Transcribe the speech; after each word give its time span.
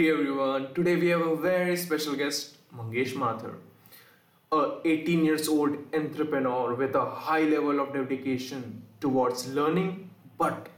Hey 0.00 0.10
everyone, 0.12 0.72
today 0.72 0.96
we 0.96 1.08
have 1.08 1.20
a 1.20 1.36
very 1.36 1.76
special 1.76 2.14
guest, 2.16 2.56
Mangesh 2.74 3.14
Mathur, 3.14 3.56
a 4.50 4.78
18 4.82 5.26
years 5.26 5.46
old 5.46 5.76
entrepreneur 5.92 6.74
with 6.74 6.94
a 6.94 7.04
high 7.04 7.42
level 7.42 7.80
of 7.80 7.92
dedication 7.92 8.82
towards 8.98 9.46
learning 9.48 10.08
but 10.38 10.70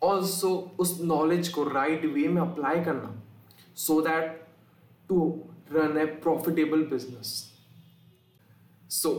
also 0.00 0.70
उस 0.78 1.00
knowledge 1.00 1.48
को 1.48 1.64
right 1.72 2.04
way 2.14 2.28
में 2.28 2.40
apply 2.42 2.76
करना 2.84 3.12
so 3.74 4.00
that 4.00 4.46
to 5.08 5.44
run 5.68 5.96
a 5.96 6.06
profitable 6.06 6.84
business. 6.84 7.50
So 8.88 9.10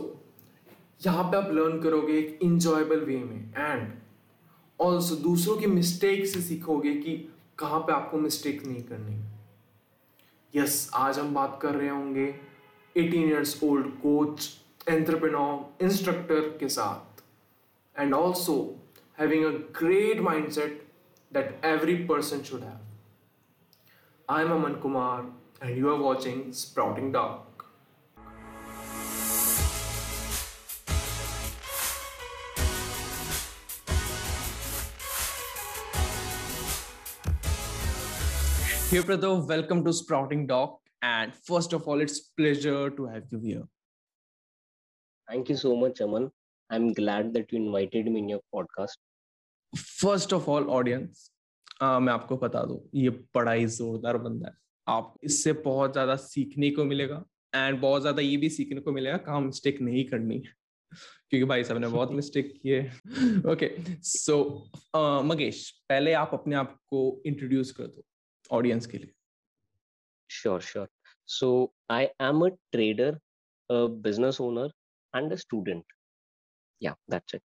यहाँ 1.06 1.24
पे 1.24 1.36
आप 1.36 1.50
learn 1.52 1.80
करोगे 1.82 2.18
एक 2.18 2.38
enjoyable 2.42 3.04
वे 3.04 3.18
में 3.24 3.52
एंड 3.58 3.92
ऑल्सो 4.80 5.16
दूसरों 5.28 5.56
की 5.56 5.66
मिस्टेक 5.66 6.26
से 6.26 6.40
सीखोगे 6.40 6.94
कि 6.94 7.31
कहाँ 7.58 7.80
पे 7.80 7.92
आपको 7.92 8.18
मिस्टेक 8.18 8.64
नहीं 8.66 8.82
करनी? 8.82 9.16
यस 10.54 10.86
yes, 10.86 10.94
आज 10.94 11.18
हम 11.18 11.34
बात 11.34 11.58
कर 11.62 11.74
रहे 11.74 11.88
होंगे 11.88 12.26
18 12.96 13.14
years 13.14 13.62
old 13.64 13.86
coach 14.02 14.48
entrepreneur 14.88 15.84
instructor 15.84 16.48
के 16.60 16.68
साथ 16.68 17.22
and 17.96 18.14
also 18.14 18.54
having 19.18 19.44
a 19.44 19.50
great 19.80 20.20
mindset 20.20 20.82
that 21.32 21.64
every 21.64 21.94
person 22.06 22.42
should 22.42 22.60
have 22.60 22.80
I 24.28 24.44
am 24.44 24.52
Aman 24.52 24.74
Kumar 24.82 25.32
and 25.62 25.78
you 25.78 25.92
are 25.92 25.98
watching 26.00 26.52
sprouting 26.52 27.12
dog 27.12 27.51
Hey 38.92 38.98
Pradhav, 38.98 39.46
welcome 39.48 39.82
to 39.84 39.92
Sprouting 39.94 40.46
Doc. 40.46 40.78
And 41.02 41.34
first 41.34 41.72
of 41.72 41.88
all, 41.88 42.02
it's 42.02 42.18
pleasure 42.20 42.90
to 42.90 43.06
have 43.06 43.22
you 43.30 43.38
here. 43.38 43.62
Thank 45.28 45.48
you 45.48 45.56
so 45.56 45.74
much, 45.74 46.02
Aman. 46.02 46.30
I'm 46.70 46.92
glad 46.92 47.32
that 47.32 47.50
you 47.50 47.58
invited 47.58 48.10
me 48.12 48.18
in 48.18 48.28
your 48.28 48.40
podcast. 48.54 48.98
First 49.72 50.34
of 50.34 50.46
all, 50.46 50.68
audience, 50.70 51.30
uh, 51.80 52.00
मैं 52.00 52.12
आपको 52.12 52.36
बता 52.44 52.64
दूँ 52.66 52.78
ये 52.94 53.10
बड़ा 53.34 53.52
ही 53.52 53.66
जोरदार 53.78 54.18
बंदा 54.26 54.48
है 54.48 54.54
आप 54.88 55.14
इससे 55.24 55.52
बहुत 55.64 55.92
ज़्यादा 55.92 56.16
सीखने 56.26 56.70
को 56.70 56.84
मिलेगा 56.84 57.24
एंड 57.54 57.80
बहुत 57.80 58.00
ज़्यादा 58.02 58.22
ये 58.22 58.36
भी 58.36 58.50
सीखने 58.58 58.80
को 58.80 58.92
मिलेगा 58.92 59.16
कहाँ 59.24 59.40
मिस्टेक 59.40 59.80
नहीं 59.82 60.04
करनी 60.10 60.36
है 60.36 60.54
क्योंकि 61.30 61.44
भाई 61.44 61.64
साहब 61.64 61.80
ने 61.80 61.88
बहुत 61.88 62.12
मिस्टेक 62.12 62.54
किए 62.62 62.84
ओके 63.52 63.74
सो 64.14 64.40
मगेश 65.32 65.68
पहले 65.88 66.12
आप 66.24 66.30
अपने 66.34 66.56
आप 66.56 66.80
को 66.90 67.04
इंट्रोड्यूस 67.26 67.72
कर 67.80 67.86
दो 67.86 68.04
ऑडियंस 68.52 68.86
के 68.86 68.98
लिए। 68.98 69.12
Sure 70.30 70.60
sure 70.60 70.88
so 71.26 71.74
I 71.90 72.04
am 72.04 72.46
a 72.46 72.48
trader 72.72 73.20
a 73.70 73.88
business 73.88 74.38
owner 74.40 74.70
and 75.14 75.32
a 75.32 75.36
student. 75.36 75.84
Yeah 76.80 76.94
that's 77.12 77.34
it. 77.34 77.42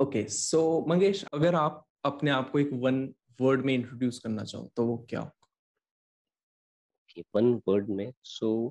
Okay 0.00 0.24
so 0.28 0.88
Mangesh 0.88 1.24
अगर 1.34 1.54
आप 1.54 1.84
अपने 2.04 2.30
आप 2.30 2.50
को 2.50 2.58
एक 2.58 2.70
वन 2.72 3.14
वर्ड 3.40 3.64
में 3.64 3.74
इंट्रोड्यूस 3.74 4.18
करना 4.18 4.44
चाहो 4.44 4.72
तो 4.76 4.86
वो 4.86 4.96
क्या 5.10 5.30
one 7.36 7.52
word 7.68 7.88
में 7.88 8.12
so 8.26 8.70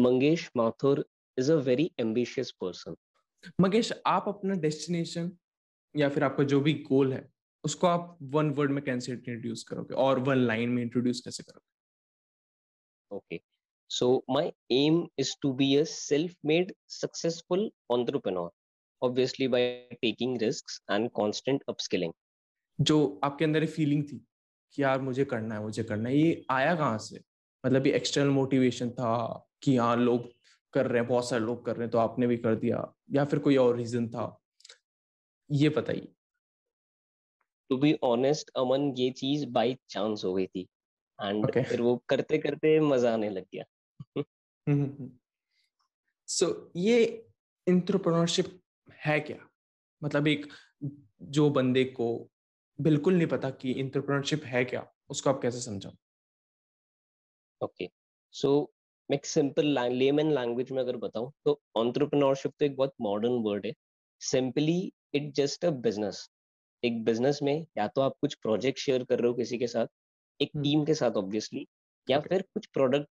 Mangesh 0.00 0.50
Mathur 0.56 1.04
is 1.40 1.50
a 1.50 1.58
very 1.68 1.88
ambitious 2.00 2.52
person. 2.64 2.94
Mangesh 3.60 3.92
आप 4.06 4.28
अपना 4.28 4.54
डेस्टिनेशन 4.54 5.32
या 5.96 6.08
फिर 6.08 6.24
आपका 6.24 6.44
जो 6.44 6.60
भी 6.60 6.74
गोल 6.74 7.12
है 7.12 7.28
उसको 7.66 7.86
आप 7.86 8.16
वन 8.34 8.50
वर्ड 8.50 8.70
में 8.70 8.82
कैसे 8.84 9.12
इंट्रोड्यूस 9.12 9.62
करोगे? 9.64 9.94
और 9.96 10.18
वन 10.20 10.38
लाइन 10.38 10.70
में 10.70 10.82
इंट्रोड्यूस 10.82 11.20
कैसे 11.20 11.42
करोगे? 11.42 11.64
Okay 13.10 13.40
so 13.90 14.24
my 14.30 14.52
aim 14.72 15.06
is 15.18 15.34
to 15.42 15.52
be 15.54 15.74
a 15.76 15.82
self 15.86 16.34
made 16.46 16.72
successful 16.92 17.64
entrepreneur 17.92 18.50
obviously 19.02 19.48
by 19.48 19.66
taking 20.02 20.38
risks 20.42 20.80
and 20.90 21.08
constant 21.16 21.62
upskilling 21.68 22.12
जो 22.78 23.20
आपके 23.24 23.44
अंदर 23.44 23.60
ये 23.60 23.66
फीलिंग 23.66 24.02
थी 24.04 24.20
कि 24.74 24.82
यार 24.82 25.00
मुझे 25.00 25.24
करना 25.24 25.54
है 25.54 25.62
मुझे 25.62 25.82
करना 25.82 26.08
है 26.08 26.16
ये 26.18 26.44
आया 26.50 26.74
कहाँ 26.74 26.98
से? 26.98 27.20
मतलब 27.64 27.86
ये 27.86 27.92
एक्सटर्नल 27.92 28.30
मोटिवेशन 28.30 28.90
था 28.90 29.12
कि 29.62 29.76
हाँ 29.76 29.96
लोग 29.96 30.28
कर 30.74 30.86
रहे 30.86 31.00
हैं 31.00 31.08
बहुत 31.08 31.28
सारे 31.28 31.44
लोग 31.44 31.64
कर 31.66 31.76
रहे 31.76 31.84
हैं 31.84 31.90
तो 31.90 31.98
आपने 31.98 32.26
भी 32.26 32.36
कर 32.36 32.54
दिया 32.56 32.86
या 33.12 33.24
फिर 33.24 33.38
कोई 33.38 33.56
और 33.56 33.76
रीजन 33.76 34.08
था? 34.08 34.26
ये 35.50 35.68
बताइए। 35.68 36.12
टू 37.70 37.76
बी 37.76 37.98
ऑनेस्ट 38.02 38.50
अमन 38.56 38.94
ये 38.96 39.10
चीज़ 39.10 39.46
बाई 39.46 39.76
चांस 39.88 40.22
हो 40.24 40.34
गई 40.34 40.46
थी। 40.46 40.60
And 41.18 41.46
okay. 41.46 41.64
फिर 41.64 41.80
वो 41.80 41.96
करते 42.08 42.38
करते 42.38 42.80
मज़ा 42.80 43.12
आने 43.12 43.30
लग 43.30 43.44
गया। 43.54 43.64
सो 44.02 44.20
हम्म, 44.20 44.82
हम्म, 44.82 44.96
हम्म। 44.98 45.10
so, 46.28 46.54
ये 46.76 47.26
इंटरप्रेन्योरशिप 47.66 48.60
है 49.04 49.20
क्या? 49.20 49.38
मतलब 50.04 50.26
एक 50.26 50.52
जो 51.22 51.50
बंदे 51.50 51.84
को 51.84 52.28
बिल्कुल 52.80 53.14
नहीं 53.14 53.26
पता 53.26 53.50
कि 53.50 53.72
इंटरप्रेन्योरशिप 53.72 54.44
है 54.44 54.64
क्या 54.64 54.86
उसको 55.10 55.30
आप 55.30 55.42
कैसे 55.42 55.60
समझाओ? 55.60 55.92
ओके 57.64 57.88
सो 58.32 58.72
मैं 59.10 59.18
सिंपल 59.24 59.78
लेमन 59.92 60.32
लैंग्वेज 60.32 60.72
में 60.72 60.80
अगर 60.82 60.96
बताऊँ 60.96 61.32
तो 61.44 61.60
एंटरप्रेन्योरशिप 61.78 62.52
तो 62.58 62.64
एक 62.64 62.76
बहुत 62.76 62.94
मॉडर्न 63.00 63.32
वर्ड 63.32 63.66
है। 63.66 63.72
Simply 64.20 64.92
it 65.14 65.32
just 65.32 65.64
a 65.64 65.70
business 65.70 66.28
एक 66.82 67.04
बिज़नेस 67.04 67.38
में 67.42 67.66
या 67.78 67.86
तो 67.88 68.00
आप 68.00 68.14
कुछ 68.20 68.34
प्रोजेक्ट 68.34 68.78
शेयर 68.78 69.04
कर 69.04 69.18
रहे 69.18 69.28
हो 69.28 69.34
किसी 69.34 69.58
के 69.58 69.66
साथ 69.66 69.86
एक 70.40 70.50
टीम 70.62 70.84
के 70.84 70.94
साथ 70.94 71.10
ऑब्वियसली 71.16 71.66
या 72.08 72.20
फिर 72.20 72.42
कुछ 72.54 72.66
प्रोडक्ट 72.66 73.08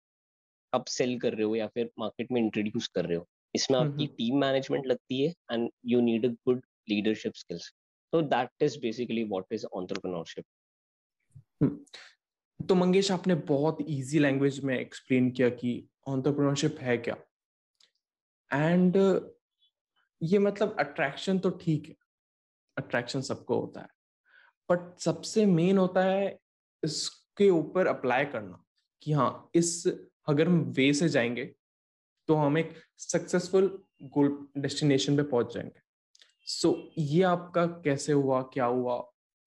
आप 0.73 0.85
सेल 0.87 1.19
कर 1.21 1.35
रहे 1.35 1.45
हो 1.45 1.57
या 1.57 1.67
फिर 1.67 1.91
मार्केट 1.99 2.33
में 2.33 2.41
इंट्रोड्यूस 2.41 2.89
कर 2.89 3.05
रहे 3.05 3.17
हो। 3.17 3.27
इसमें 3.55 3.79
आपकी 3.79 4.07
टीम 4.07 4.39
मैनेजमेंट 4.41 4.87
लगती 4.87 5.23
है 5.23 5.29
and 5.53 5.71
you 5.87 6.01
need 6.01 6.27
a 6.27 6.29
good 6.47 6.63
leadership 6.89 7.35
skills 7.35 7.73
तो 8.13 8.23
that 8.23 8.63
is 8.63 8.79
basically 8.79 9.25
what 9.25 9.53
is 9.53 9.67
entrepreneurship 9.67 10.45
तो 12.61 12.75
मंगेश 12.75 13.11
आपने 13.13 13.35
बहुत 13.49 13.79
इजी 13.81 14.19
लैंग्वेज 14.19 14.61
में 14.65 14.79
एक्सप्लेन 14.79 15.31
किया 15.31 15.49
कि 15.51 15.73
एंटरप्रेन्योरशिप 16.09 16.79
है 16.81 16.97
क्या? 16.99 17.17
एंड 18.51 18.97
ये 20.23 20.39
मतलब 20.39 20.77
अट्रैक्शन 20.79 21.39
तो 21.39 21.51
ठीक 21.51 21.89
है 21.89 21.95
अट्रैक्शन 22.77 23.21
सबको 23.21 23.61
होता 23.61 23.81
है। 23.81 23.89
बट 24.69 24.99
सबसे 24.99 25.47
मेन 25.47 25.79
होता 25.79 26.05
है 26.05 26.39
इसके 26.83 27.51
ऊपर 27.51 27.87
अप्लाई 27.87 28.25
करना 28.25 28.65
कि 29.03 29.13
हाँ 29.13 29.51
इस 29.55 29.87
अगर 30.29 30.49
हम 30.49 30.61
वे 30.77 30.93
से 30.93 31.09
जाएँगे 31.09 31.45
तो 32.29 32.35
हम 32.35 32.59
एक 32.59 32.75
सक्सेसफुल 32.99 33.85
गोल 34.03 34.49
डेस्टिनेशन 34.59 35.17
पे 35.17 35.23
पहुँच 35.23 35.55
जाएँगे। 35.55 35.81
सो 36.47 36.69
so, 36.69 36.91
ये 36.99 37.23
आपका 37.23 37.67
कैसे 37.67 38.13
हुआ 38.13 38.43
क्या 38.43 38.65
हुआ 38.65 39.03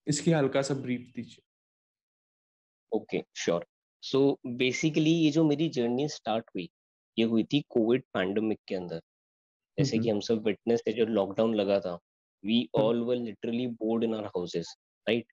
इसकी 0.08 0.32
हल्का 0.32 0.62
सा 0.62 0.74
ब्रीफ 0.74 1.12
दीजिए। 1.16 1.44
Okay 2.92 3.24
sure. 3.36 3.66
सो 4.02 4.40
बेसिकली 4.48 5.12
ये 5.12 5.32
जो 5.32 5.44
मेरी 5.44 5.70
जर्नी 5.70 6.08
स्टार्ट 6.10 6.46
हुई 6.56 6.70
ये 7.18 7.26
हुई 7.26 7.44
थी 7.44 7.62
कोविड 7.70 8.04
पैंडमिक 8.14 8.60
के 8.68 8.76
अंदर। 8.76 9.02
जैसे 9.78 10.00
कि 10.00 10.10
हम 10.10 10.20
सब 10.20 10.44
विटनेस 10.46 10.82
थे 10.88 10.94
जो 10.94 11.06
लॉकडाउन 11.06 11.56
लगा 11.56 11.80
था। 11.80 12.00
We 12.47 12.58
hmm. 12.59 12.81
all 12.81 13.03
were 13.03 13.19
literally 13.19 13.68
bored 13.81 14.03
in 14.03 14.13
our 14.13 14.30
houses 14.35 14.68
right? 15.08 15.25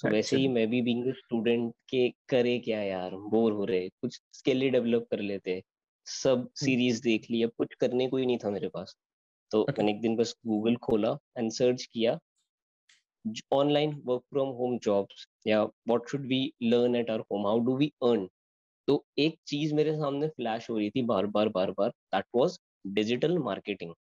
So 0.00 0.10
वैसे 0.10 0.36
ही 0.36 0.48
मैं 0.48 0.66
भी 0.70 0.82
बीइंग 0.82 1.12
स्टूडेंट 1.12 1.74
के 1.88 2.08
करे 2.28 2.58
क्या 2.58 2.82
यार 2.82 3.14
बोर 3.14 3.52
हो 3.52 3.64
रहे 3.64 3.88
कुछ 3.88 4.20
स्किल 4.32 4.70
डेवलप 4.70 5.06
कर 5.10 5.20
लेते 5.20 5.62
सब 6.06 6.48
सीरीज़ 6.54 6.94
hmm. 6.94 7.04
देख 7.04 7.30
ली 7.30 7.42
अब 7.42 7.50
कुछ 7.58 7.74
करने 7.74 8.08
को 8.08 8.16
ही 8.16 8.26
नहीं 8.26 8.38
था 8.38 8.50
मेरे 8.50 8.68
पास। 8.68 8.96
तो 9.50 9.62
okay. 9.62 9.78
मैंने 9.78 9.92
एक 9.92 10.00
दिन 10.00 10.16
बस 10.16 10.34
गूगल 10.46 10.76
खोला 10.76 11.16
एंड 11.38 11.52
सर्च 11.52 11.84
किया 11.92 12.18
online 13.52 14.02
work 14.04 14.22
from 14.22 14.48
home 14.48 14.78
jobs 14.78 15.26
या 15.46 15.64
what 15.64 16.08
should 16.08 16.26
we 16.26 16.52
learn 16.62 16.96
at 16.96 17.10
our 17.10 17.20
home 17.20 17.46
how 17.46 17.58
do 17.58 17.76
we 17.76 17.92
earn 18.02 18.28
तो 18.86 19.04
एक 19.18 19.38
चीज़ 19.46 19.74
मेरे 19.74 19.92
सामने 19.92 20.28
फ्लैश 20.28 20.70
हो 20.70 20.78
रही 20.78 20.90
थी 20.90 21.02
बार 21.02 21.26
बार 21.26 21.48
बार 21.48 21.70
बार 21.70 21.88
that 21.88 22.24
was 22.34 22.58
digital 22.86 23.38
marketing 23.38 23.94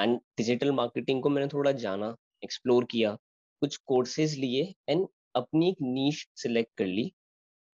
and 0.00 0.18
digital 0.36 0.72
marketing 0.72 1.22
को 1.22 1.30
मैंने 1.30 1.48
थोड़ा 1.48 1.72
जाना 1.72 2.16
एक्सप्लोर 2.44 2.84
किया 2.84 3.16
कुछ 3.60 3.76
कोर्सेज 3.76 4.38
लिए 4.38 4.74
एंड 4.88 5.06
अपनी 5.34 5.68
एक 5.68 5.76
नीच 5.82 6.26
सिलेक्ट 6.36 6.70
कर 6.76 6.86
ली। 6.86 7.12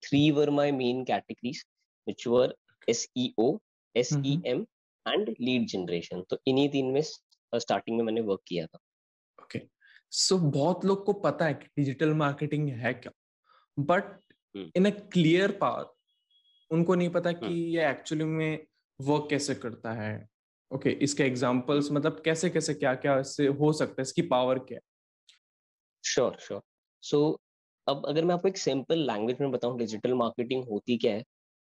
Three 0.03 0.31
were 0.31 0.51
my 0.51 0.73
main 0.73 1.05
categories 1.05 1.65
which 2.09 2.27
were 2.27 2.55
SEO 2.89 3.59
SEM 3.97 4.67
and 5.07 5.35
lead 5.41 5.67
generation. 5.67 6.23
तो 6.31 6.39
इन्हीं 6.47 6.69
तीन 6.69 6.87
में 6.87 7.03
स्टार्टिंग 7.03 7.97
में 7.97 8.05
मैंने 8.05 8.21
वर्क 8.21 8.41
किया 8.49 8.67
था। 8.67 8.79
ओके। 9.43 9.59
okay. 9.59 9.71
सो 10.11 10.37
so, 10.37 10.43
बहुत 10.43 10.85
लोग 10.85 11.05
को 11.05 11.13
पता 11.13 11.45
है 11.45 11.55
कि 11.55 11.67
डिजिटल 11.77 12.15
मार्केटिंग 12.15 12.69
है 12.69 12.95
क्या 12.95 13.13
but 13.79 14.21
in 14.77 14.85
a 14.85 14.91
clear 14.91 15.51
path 15.51 15.85
उनको 16.73 16.95
नहीं 16.95 17.09
पता 17.09 17.33
कि। 17.33 17.77
ये 17.77 17.91
एक्चुअली 17.91 18.25
में 18.25 18.67
वर्क 19.01 19.27
कैसे 19.31 19.55
करता 19.55 19.93
है। 19.93 20.30
ओके 20.73 20.91
okay, 20.91 21.03
इसके 21.03 21.23
एग्जांपल्स 21.23 21.91
मतलब 21.93 22.21
कैसे 22.25 22.51
कैसे 22.51 22.75
क्या 22.75 22.95
क्या 22.95 23.19
इससे 23.21 23.47
हो 23.47 23.73
सकता 23.73 23.95
है? 23.99 24.03
इसकी 24.03 24.23
पावर 24.23 24.59
क्या 24.59 24.79
श्योर 26.05 26.37
श्योर 26.41 26.63
सो 27.03 27.41
अब 27.87 28.07
अगर 28.09 28.25
मैं 28.25 28.35
आपको 28.35 28.49
एक 28.49 28.59
सिंपल 28.59 28.99
लैंग्वेज 29.07 29.41
में 29.41 29.51
बताऊँ 29.51 29.79
डिजिटल 29.79 30.15
मार्केटिंग 30.15 30.65
होती 30.69 30.99
क्या 30.99 31.15
है 31.15 31.25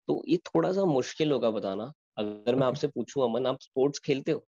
तो 0.07 0.21
ये 0.27 0.37
थोड़ा 0.47 0.71
सा 0.73 0.85
मुश्किल 0.85 1.31
होगा 1.31 1.51
बताना। 1.51 1.91
अगर 2.17 2.43
okay. 2.43 2.59
मैं 2.59 2.67
आपसे 2.67 2.87
पूछूँ 2.87 3.23
अमन 3.23 3.47
आप 3.47 3.61
स्पोर्ट्स 3.61 3.99
खेलते 4.05 4.31
हो? 4.31 4.45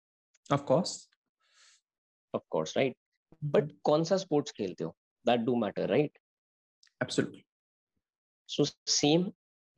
Of 0.54 0.66
course. 0.72 0.94
Of 2.34 2.44
course 2.50 2.78
right 2.78 2.96
but 3.44 3.72
कौन 3.84 4.04
सा 4.04 4.18
स्पोर्ट्स 4.18 4.52
खेलते 4.52 4.84
हो? 4.84 4.96
That 5.26 5.40
do 5.40 5.56
matter 5.56 5.90
right 5.90 6.20
Absolutely. 7.04 7.40
So 8.50 8.64
same 8.88 9.24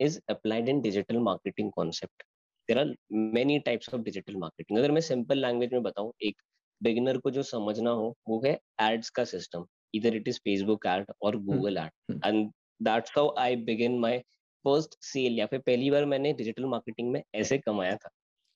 is 0.00 0.16
applied 0.28 0.68
in 0.68 0.82
digital 0.82 1.18
marketing 1.20 1.72
concept. 1.76 2.22
There 2.68 2.78
are 2.78 2.94
many 3.34 3.58
types 3.58 3.94
of 3.94 4.02
digital 4.02 4.36
marketing 4.36 4.78
अगर 4.78 4.90
मैं 4.90 5.00
सिंपल 5.00 5.38
लैंग्वेज 5.38 5.72
में 5.72 5.82
बताऊँ 5.82 6.12
एक 6.22 6.42
बिगिनर 6.80 7.18
को 7.18 7.30
जो 7.30 7.42
समझना 7.42 7.90
हो 7.90 8.16
वो 8.28 8.42
है 8.46 8.58
एड्स 8.80 9.10
का 9.10 9.24
सिस्टम 9.24 9.66
इधर 9.94 10.16
इट 10.16 10.28
इज़ 10.28 10.38
फेसबुक 10.38 10.86
एड 10.86 11.06
और 11.22 11.36
Google 11.36 11.78
ad 11.78 12.20
and 12.24 12.50
that's 12.82 13.12
how 13.16 13.34
I 13.38 13.56
begin 13.56 13.98
my 13.98 14.18
first 14.64 14.96
sale 15.02 15.38
या 15.38 15.46
फिर 15.46 15.58
पहली 15.58 15.90
बार 15.90 16.04
मैंने 16.04 16.32
डिजिटल 16.32 16.64
मार्केटिंग 16.64 17.10
में 17.12 17.22
ऐसे 17.34 17.58
कमाया 17.58 17.96
था। 17.96 18.10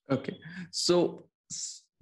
ओके 0.09 0.32
सो 0.73 0.99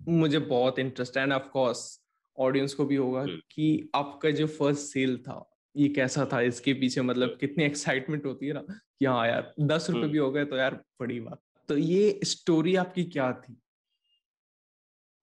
मुझे 0.09 0.39
बहुत 0.39 0.79
interest 0.79 1.17
and 1.17 1.33
of 1.33 1.49
course 1.49 2.01
audience 2.39 2.75
को 2.75 2.85
भी 2.85 2.97
होगा 2.97 3.21
हम्म। 3.21 3.41
कि 3.51 3.91
आपका 3.95 4.31
जो 4.31 4.47
फ़र्स्ट 4.47 4.81
सेल 4.83 5.17
था 5.19 5.47
ये 5.75 5.89
कैसा 5.89 6.25
था? 6.33 6.41
इसके 6.41 6.73
पीछे 6.75 7.01
मतलब 7.01 7.37
कितनी 7.41 7.65
एक्साइटमेंट 7.65 8.27
होती 8.27 8.47
है 8.47 8.53
ना? 8.53 8.61
कि 8.61 9.05
हाँ 9.05 9.27
यार 9.29 9.55
दस 9.61 9.87
रुपए 9.91 10.01
हम्म। 10.01 10.13
भी 10.13 10.19
हो 10.19 10.31
गए 10.31 10.45
तो 10.45 10.57
यार 10.57 10.75
बड़ी 11.01 11.21
बात। 11.21 11.41
तो 11.71 11.77
ये 11.77 12.21
स्टोरी 12.25 12.77
आपकी 12.77 13.05
क्या 13.05 13.33
थी 13.33 13.57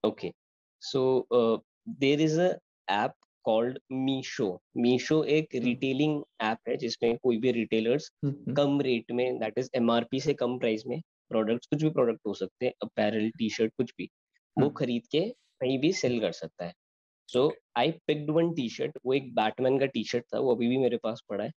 Okay. 0.04 0.34
So 0.82 1.26
uh, 1.32 1.58
there 2.00 2.20
is 2.20 2.38
a 2.38 2.58
app 2.88 3.16
called 3.46 3.80
Meesho. 3.92 4.60
Meesho 4.78 5.26
एक 5.26 5.56
रिटेलिंग 5.56 6.22
retailing 6.22 6.24
app 6.42 6.70
है 6.70 6.78
जिसमें 6.78 7.18
कोई 7.18 7.38
भी 7.38 7.54
retailers 7.54 8.04
हम्म, 8.26 8.54
कम 8.54 8.82
रेट 8.82 9.12
में 9.12 9.40
दैट 9.40 9.58
इज़ 9.58 9.70
एमआरपी 9.76 10.20
से 10.20 10.34
कम 10.34 10.58
प्राइस 10.60 10.84
में 10.88 11.02
प्रोडक्ट्स 11.30 11.68
कुछ 11.68 11.84
भी 11.84 11.90
प्रोडक्ट 11.90 12.28
हो 12.28 12.34
सकते 12.34 12.66
हैं 12.66 12.74
अपैरल 12.84 13.30
टी 13.30 13.50
शर्ट 13.50 13.74
कुछ 13.78 13.94
भी 13.98 14.10
वो। 14.58 14.70
खरीद 14.70 15.08
के 15.12 15.22
कहीं 15.62 15.80
भी 15.80 15.94
सेल 15.94 16.20
कर 16.20 16.32
सकता 16.32 16.66
है 16.66 16.74
so 17.28 17.54
I 17.78 17.92
picked 17.92 18.30
one 18.30 18.54
T 18.54 18.70
shirt 18.70 18.98
वो 19.06 19.14
एक 19.14 19.36
बैटमैन 19.36 19.80
का 19.80 19.86
टी 19.86 20.04
शर्ट 20.04 20.26
था 20.34 20.40
वो 20.40 20.56
अभी 20.56 20.68
भी 20.68 20.78
मेरे 20.78 20.98
पास 20.98 21.24
पड़ा 21.30 21.44
है 21.44 21.52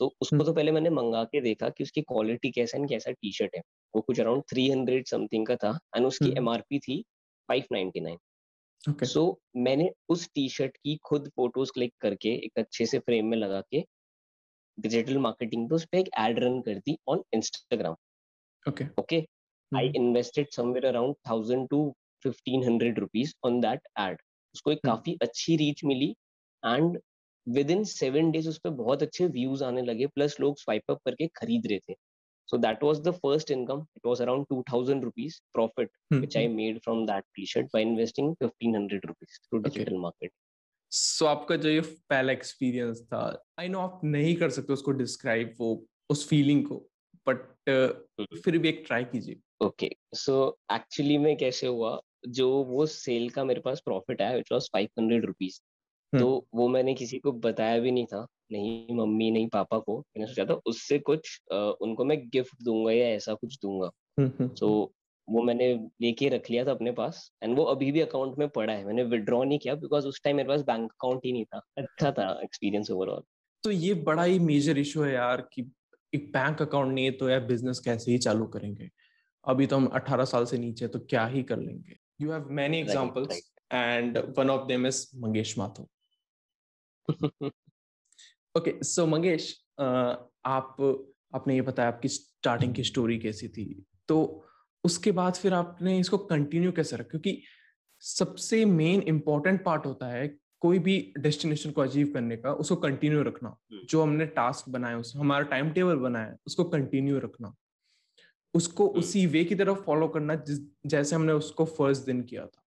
तो 0.00 0.14
उसको। 0.20 0.44
तो 0.44 0.52
पहले 0.52 0.72
मैंने 0.72 0.90
मंगा 0.90 1.24
के 1.24 1.40
देखा 1.40 1.68
कि 1.68 1.84
उसकी 1.84 2.02
क्वालिटी 2.02 2.50
कैसा 2.50 2.78
है 2.78 2.86
कैसा 2.86 3.10
टी 3.10 3.32
शर्ट 3.32 3.56
है 3.56 3.62
वो 3.94 4.00
कुछ 4.00 4.20
अराउंड 4.20 4.42
थ्री 4.42 4.68
हंड्रेड 4.70 5.06
समथिंग 5.06 5.46
का 5.46 5.56
था 5.56 5.78
एंड 5.96 6.06
उसकी 6.06 6.24
हम्म। 6.24 6.38
एमआरपी 6.38 6.78
थी 6.78 7.02
फाइव 7.48 7.64
नाइनटी 7.72 8.00
नाइन। 8.00 8.18
सो 9.04 9.40
मैंने 9.56 9.90
उस 10.08 10.28
टी 10.34 10.48
शर्ट 10.48 10.76
की 10.76 10.96
खुद 11.04 11.28
फ़ोटोज़ 11.28 11.72
क्लिक 11.72 11.92
करके 12.00 12.28
एक 12.36 12.58
अच्छे 12.58 12.86
से 12.86 12.98
फ्रेम 12.98 13.26
में 13.26 13.36
लगा 13.38 13.60
के 13.70 13.84
डिजिटल 14.78 15.18
मार्केटिंग 15.18 15.68
पे 15.68 15.74
उस 15.74 15.84
पर 15.84 15.98
एक 15.98 16.08
एड 16.18 16.38
रन 16.38 16.60
कर 16.60 16.78
दी 16.78 16.98
on 17.08 17.22
Instagram 17.34 17.96
okay. 18.98 19.24
i 19.72 19.82
hmm, 19.82 19.98
invested 19.98 20.48
somewhere 20.52 20.84
around 20.84 21.14
1000 21.26 21.66
to 21.68 21.78
1500 22.24 22.98
rupees 22.98 23.30
on 23.46 23.60
that 23.60 23.86
ad 23.98 24.16
उसको 24.54 24.72
एक 24.72 24.78
हम्म। 24.86 24.96
काफ़ी 24.96 25.16
अच्छी 25.22 25.56
रीच 25.56 25.84
मिली 25.84 26.10
and 26.62 26.98
with 27.46 27.70
in 27.70 27.84
seven 27.84 28.30
days 28.30 28.48
उस 28.48 28.58
पर 28.58 28.70
बहुत 28.70 29.02
अच्छे 29.02 29.26
व्यूज़ 29.26 29.64
आने 29.64 29.82
लगे 29.82 30.06
प्लस 30.06 30.36
लोग 30.40 30.58
स्वाइप 30.58 30.90
अप 30.90 30.98
करके 31.04 31.26
खरीद 31.36 31.66
रहे 31.66 31.78
थे। 31.78 31.94
So 32.52 32.58
that 32.58 32.82
was 32.84 33.00
the 33.00 33.10
first 33.16 33.50
income 33.50 33.80
it 33.96 34.06
was 34.06 34.22
around 34.22 34.46
2000 34.46 35.02
rupees 35.04 35.36
profit 35.56 35.90
hmm, 36.12 36.20
which 36.22 36.36
i 36.36 36.46
made 36.54 36.80
from 36.86 37.04
that 37.06 37.28
t-shirt 37.36 37.70
by 37.76 37.82
investing 37.82 38.32
1500 38.42 39.10
rupees 39.10 39.38
through 39.42 39.62
Okay. 39.68 39.86
market 40.06 40.34
so 40.92 41.26
आपका 41.26 41.56
जो 41.56 41.68
ये 41.68 41.80
पहला 42.10 42.32
एक्सपीरियंस 42.32 43.00
था 43.02 43.20
आई 43.60 43.68
नो 43.68 43.78
आप 43.78 44.00
नहीं 44.04 44.34
कर 44.36 44.50
सकते 44.50 44.72
उसको 44.72 44.92
डिस्क्राइब 44.92 45.54
वो 45.60 45.68
उस 46.10 46.28
फीलिंग 46.28 46.64
को 46.66 46.76
बट 47.26 47.38
फिर 48.44 48.58
भी 48.58 48.68
एक 48.68 48.82
ट्राई 48.86 49.04
कीजिए। 49.04 49.40
ओके 49.64 49.90
सो 50.14 50.34
एक्चुअली 50.72 51.16
में 51.18 51.36
कैसे 51.36 51.66
हुआ 51.66 52.00
जो 52.28 52.48
वो 52.64 52.86
सेल 52.86 53.28
का 53.30 53.44
मेरे 53.44 53.60
पास 53.60 53.80
प्रॉफिट 53.80 54.22
आया 54.22 54.36
विच 54.36 54.52
वाज 54.52 54.68
500 54.76 55.24
रुपीस 55.24 55.60
हम्म। 56.12 56.24
तो 56.24 56.46
वो 56.54 56.68
मैंने 56.68 56.94
किसी 56.94 57.18
को 57.18 57.32
बताया 57.46 57.78
भी 57.78 57.90
नहीं 57.90 58.06
था 58.06 58.26
नहीं 58.52 58.96
मम्मी 58.96 59.30
नहीं 59.30 59.48
पापा 59.48 59.78
को 59.78 59.98
मैंने 59.98 60.26
सोचा 60.26 60.44
था 60.46 60.60
उससे 60.66 60.98
कुछ 61.00 61.38
अ, 61.52 61.56
उनको 61.80 62.04
मैं 62.04 62.18
गिफ्ट 62.30 62.62
दूँगा 62.64 62.92
या 62.92 63.06
ऐसा 63.08 63.34
कुछ 63.34 63.58
दूँगा। 63.62 63.90
सो 64.56 64.68
वो 65.28 65.42
मैंने 65.42 65.74
लेके 66.02 66.28
रख 66.28 66.50
लिया 66.50 66.64
था 66.64 66.70
अपने 66.70 66.92
पास 66.92 67.30
एंड 67.42 67.56
वो 67.58 67.64
अभी 67.66 67.90
भी 67.92 68.00
अकाउंट 68.00 68.38
में 68.38 68.48
पड़ा 68.48 68.72
है। 68.72 68.84
मैंने 68.84 69.02
विड्रॉ 69.04 69.42
नहीं 69.44 69.58
किया 69.58 69.74
बिकॉज़ 69.76 70.06
उस 70.06 70.20
टाइम 70.24 70.36
मेरे 70.36 70.48
पास 70.48 70.62
बैंक 70.62 70.90
अकाउंट 70.92 71.24
ही 71.24 71.32
नहीं 71.32 71.44
था। 71.44 71.62
अच्छा 71.78 72.12
था 72.12 72.30
एक्सपीरियंस 72.44 72.90
ओवरऑल 72.90 73.22
तो 73.64 73.70
ये 73.70 73.94
बड़ा 74.04 74.22
ही 74.22 74.38
मेजर 74.38 74.78
इशू 74.78 75.02
है 75.02 75.12
यार 75.14 75.40
कि 75.52 75.70
एक 76.12 76.30
बैंक 76.32 76.62
अकाउंट 76.62 76.94
नहीं 76.94 77.04
है 77.04 77.10
तो 77.12 77.28
यार 77.28 77.40
बिज़नेस 77.44 77.80
कैसे 77.80 78.10
ही 78.12 78.18
चालू 78.18 78.46
करेंगे? 78.46 78.88
अभी 79.44 79.66
तो 79.66 79.76
हम 79.76 79.86
18 79.94 80.24
साल 80.24 80.44
से 80.44 80.58
नीचे 80.58 80.88
तो 80.88 80.98
क्या 81.00 81.26
ही 81.26 81.42
कर 81.42 81.58
लेंगे? 81.58 81.96
You 82.20 82.32
have 82.32 82.48
many 82.50 82.78
examples 82.78 83.42
and 83.72 84.18
one 84.38 84.50
of 84.50 84.66
them 84.68 84.86
is 84.86 85.06
Mangesh 85.16 85.58
Mathur. 85.58 85.86
Okay 88.54 88.72
so 88.84 89.06
Mangesh 89.06 89.52
आप 89.80 90.76
आपने 91.34 91.54
ये 91.54 91.60
बताया 91.62 91.88
आपकी 91.88 92.08
स्टार्टिंग 92.08 92.74
की 92.74 92.82
स्टोरी 92.84 93.18
कैसी 93.18 93.48
थी 93.48 93.64
तो 94.08 94.18
उसके 94.84 95.12
बाद 95.12 95.34
फिर 95.34 95.54
आपने 95.54 95.98
इसको 95.98 96.18
कंटिन्यू 96.18 96.72
कैसे 96.72 96.96
रखा? 96.96 97.08
क्योंकि 97.10 97.42
सबसे 98.02 98.64
मेन 98.64 99.00
इंपॉर्टेंट 99.02 99.64
पार्ट 99.64 99.86
होता 99.86 100.06
है 100.06 100.26
कोई 100.62 100.78
भी 100.78 100.96
डेस्टिनेशन 101.18 101.70
को 101.70 101.80
अचीव 101.80 102.10
करने 102.14 102.36
का 102.36 102.52
उसको 102.54 102.76
कंटिन्यू 102.76 103.22
रखना। 103.22 103.48
हम्म। 103.48 103.86
जो 103.90 104.02
हमने 104.02 104.26
टास्क 104.26 104.68
बनाया 104.68 104.98
उस 104.98 105.12
हमारा 105.16 105.44
टाइम 105.44 105.70
टेबल 105.70 105.96
बनाया 105.96 106.36
उसको 106.46 106.64
कंटिन्यू 106.64 107.18
रखना। 107.18 107.54
उसको 108.54 108.88
हम्म। 108.88 108.98
उसी 108.98 109.26
वे 109.26 109.44
की 109.44 109.54
तरफ़ 109.54 109.78
फॉलो 109.78 110.08
करना 110.08 110.34
जिस 110.34 110.58
जैसे 110.86 111.16
हमने 111.16 111.32
उसको 111.32 111.64
फ़र्स्ट 111.64 112.06
दिन 112.06 112.22
किया 112.22 112.46
था। 112.46 112.62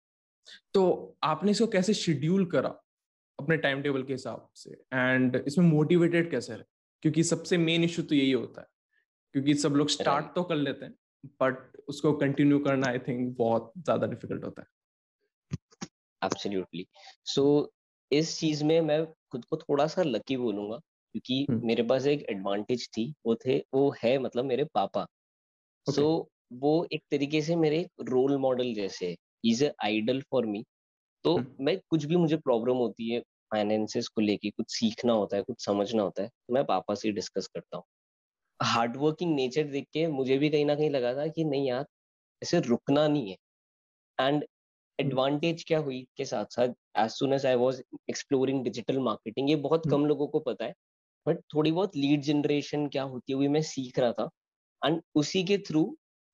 तो 0.74 1.16
आपने 1.22 1.50
इसको 1.50 1.66
कैसे 1.66 1.94
शेड्यूल 1.94 2.44
करा? 2.46 2.74
अपने 3.38 3.56
टाइम 3.56 3.82
टेबल 3.82 4.02
के 4.02 4.12
हिसाब 4.12 4.48
से। 4.54 4.70
एंड 4.94 5.36
इसमें 5.36 5.66
मोटिवेटेड 5.66 6.30
कैसे 6.30 6.54
रहे? 6.54 6.64
क्योंकि 7.02 7.22
सबसे 7.24 7.58
मेन 7.58 7.84
इशू 7.84 8.02
तो 8.02 8.14
यही 8.14 8.32
होता 8.32 8.60
है। 8.60 8.66
क्योंकि 9.34 9.54
सब 9.54 9.72
लोग 9.72 9.88
स्टार्ट 9.88 10.34
तो 10.34 10.42
कर 10.42 10.56
लेते 10.56 10.84
हैं 10.84 10.94
बट 11.40 11.76
उसको 11.88 12.12
कंटिन्यू 12.12 12.58
करना 12.58 12.86
आई 12.86 12.98
थिंक 12.98 13.36
बहुत 13.38 13.72
ज़्यादा 13.78 14.06
डिफ़िकल्ट 14.06 14.44
होता 14.44 14.62
है। 14.62 14.68
एब्सोल्युटली 16.22 16.86
सो 17.26 17.72
इस 18.10 18.38
चीज़ 18.40 18.64
में 18.64 18.80
मैं 18.80 19.04
खुद 19.30 19.44
को 19.44 19.56
थोड़ा 19.56 19.86
सा 19.86 20.02
लकी 20.02 20.36
बोलूँगा 20.36 20.76
क्योंकि 20.76 21.46
हम्म। 21.50 21.66
मेरे 21.66 21.82
पास 21.82 22.06
एक 22.06 22.22
एडवांटेज 22.30 22.88
थी 22.88 23.12
वो 23.26 23.34
थे 23.46 23.58
वो 23.74 23.94
है 24.04 24.18
मतलब 24.18 24.44
मेरे 24.44 24.64
पापा। 24.74 25.04
सो 25.04 25.90
Okay. 25.90 25.96
सो 25.96 26.28
वो 26.52 26.86
एक 26.92 27.02
तरीके 27.10 27.40
से 27.42 27.56
मेरे 27.56 27.86
रोल 28.08 28.36
मॉडल 28.38 28.72
जैसे 28.74 29.14
is 29.44 29.64
a 29.64 29.72
idol 29.84 30.20
for 30.30 30.46
me 30.46 30.64
तो 31.24 31.36
हम्म। 31.36 31.64
मैं 31.64 31.78
कुछ 31.80 32.04
भी 32.04 32.16
मुझे 32.16 32.36
प्रॉब्लम 32.38 32.76
होती 32.76 33.10
है 33.10 33.20
फाइनेंसेस 33.52 34.08
को 34.08 34.20
लेके 34.20 34.50
कुछ 34.50 34.66
सीखना 34.70 35.12
होता 35.12 35.36
है 35.36 35.42
कुछ 35.42 35.64
समझना 35.64 36.02
होता 36.02 36.22
है 36.22 36.28
तो 36.28 36.54
मैं 36.54 36.64
पापा 36.64 36.94
से 36.94 37.12
डिस्कस 37.12 37.46
करता 37.46 37.76
हूँ 37.76 37.84
हार्ड 38.60 38.96
वर्किंग 38.96 39.34
नेचर 39.34 39.64
देख 39.68 39.86
के 39.92 40.06
मुझे 40.08 40.38
भी 40.38 40.50
कहीं 40.50 40.66
ना 40.66 40.74
कहीं 40.74 40.90
लगा 40.90 41.14
था 41.14 41.26
कि 41.28 41.44
नहीं 41.44 41.68
यार 41.68 41.86
ऐसे 42.42 42.60
रुकना 42.62 43.06
नहीं 43.08 43.30
है 43.30 43.36
एंड 44.18 44.44
एडवांटेज 44.98 45.64
क्या 45.64 45.78
हुई 45.78 46.06
के 46.16 46.24
साथ 46.24 46.46
साथ 46.50 46.74
as 46.98 47.10
soon 47.10 47.32
as 47.32 47.46
I 47.46 47.54
was 47.56 47.82
exploring 48.10 48.62
digital 48.64 48.98
marketing 49.00 49.50
ये 49.50 49.56
बहुत 49.58 49.86
हम्म। 49.86 49.96
कम 49.96 50.06
लोगों 50.06 50.26
को 50.26 50.40
पता 50.42 50.64
है 50.64 50.74
बट 51.26 51.40
थोड़ी 51.54 51.72
बहुत 51.72 51.96
लीड 51.96 52.22
जनरेशन 52.22 52.86
क्या 52.88 53.02
होती 53.04 53.32
है 53.32 53.38
वो 53.38 53.50
मैं 53.50 53.62
सीख 53.64 53.98
रहा 53.98 54.12
था 54.12 54.28
एंड 54.82 55.00
उसी 55.14 55.42
के 55.44 55.58
थ्रू 55.68 55.84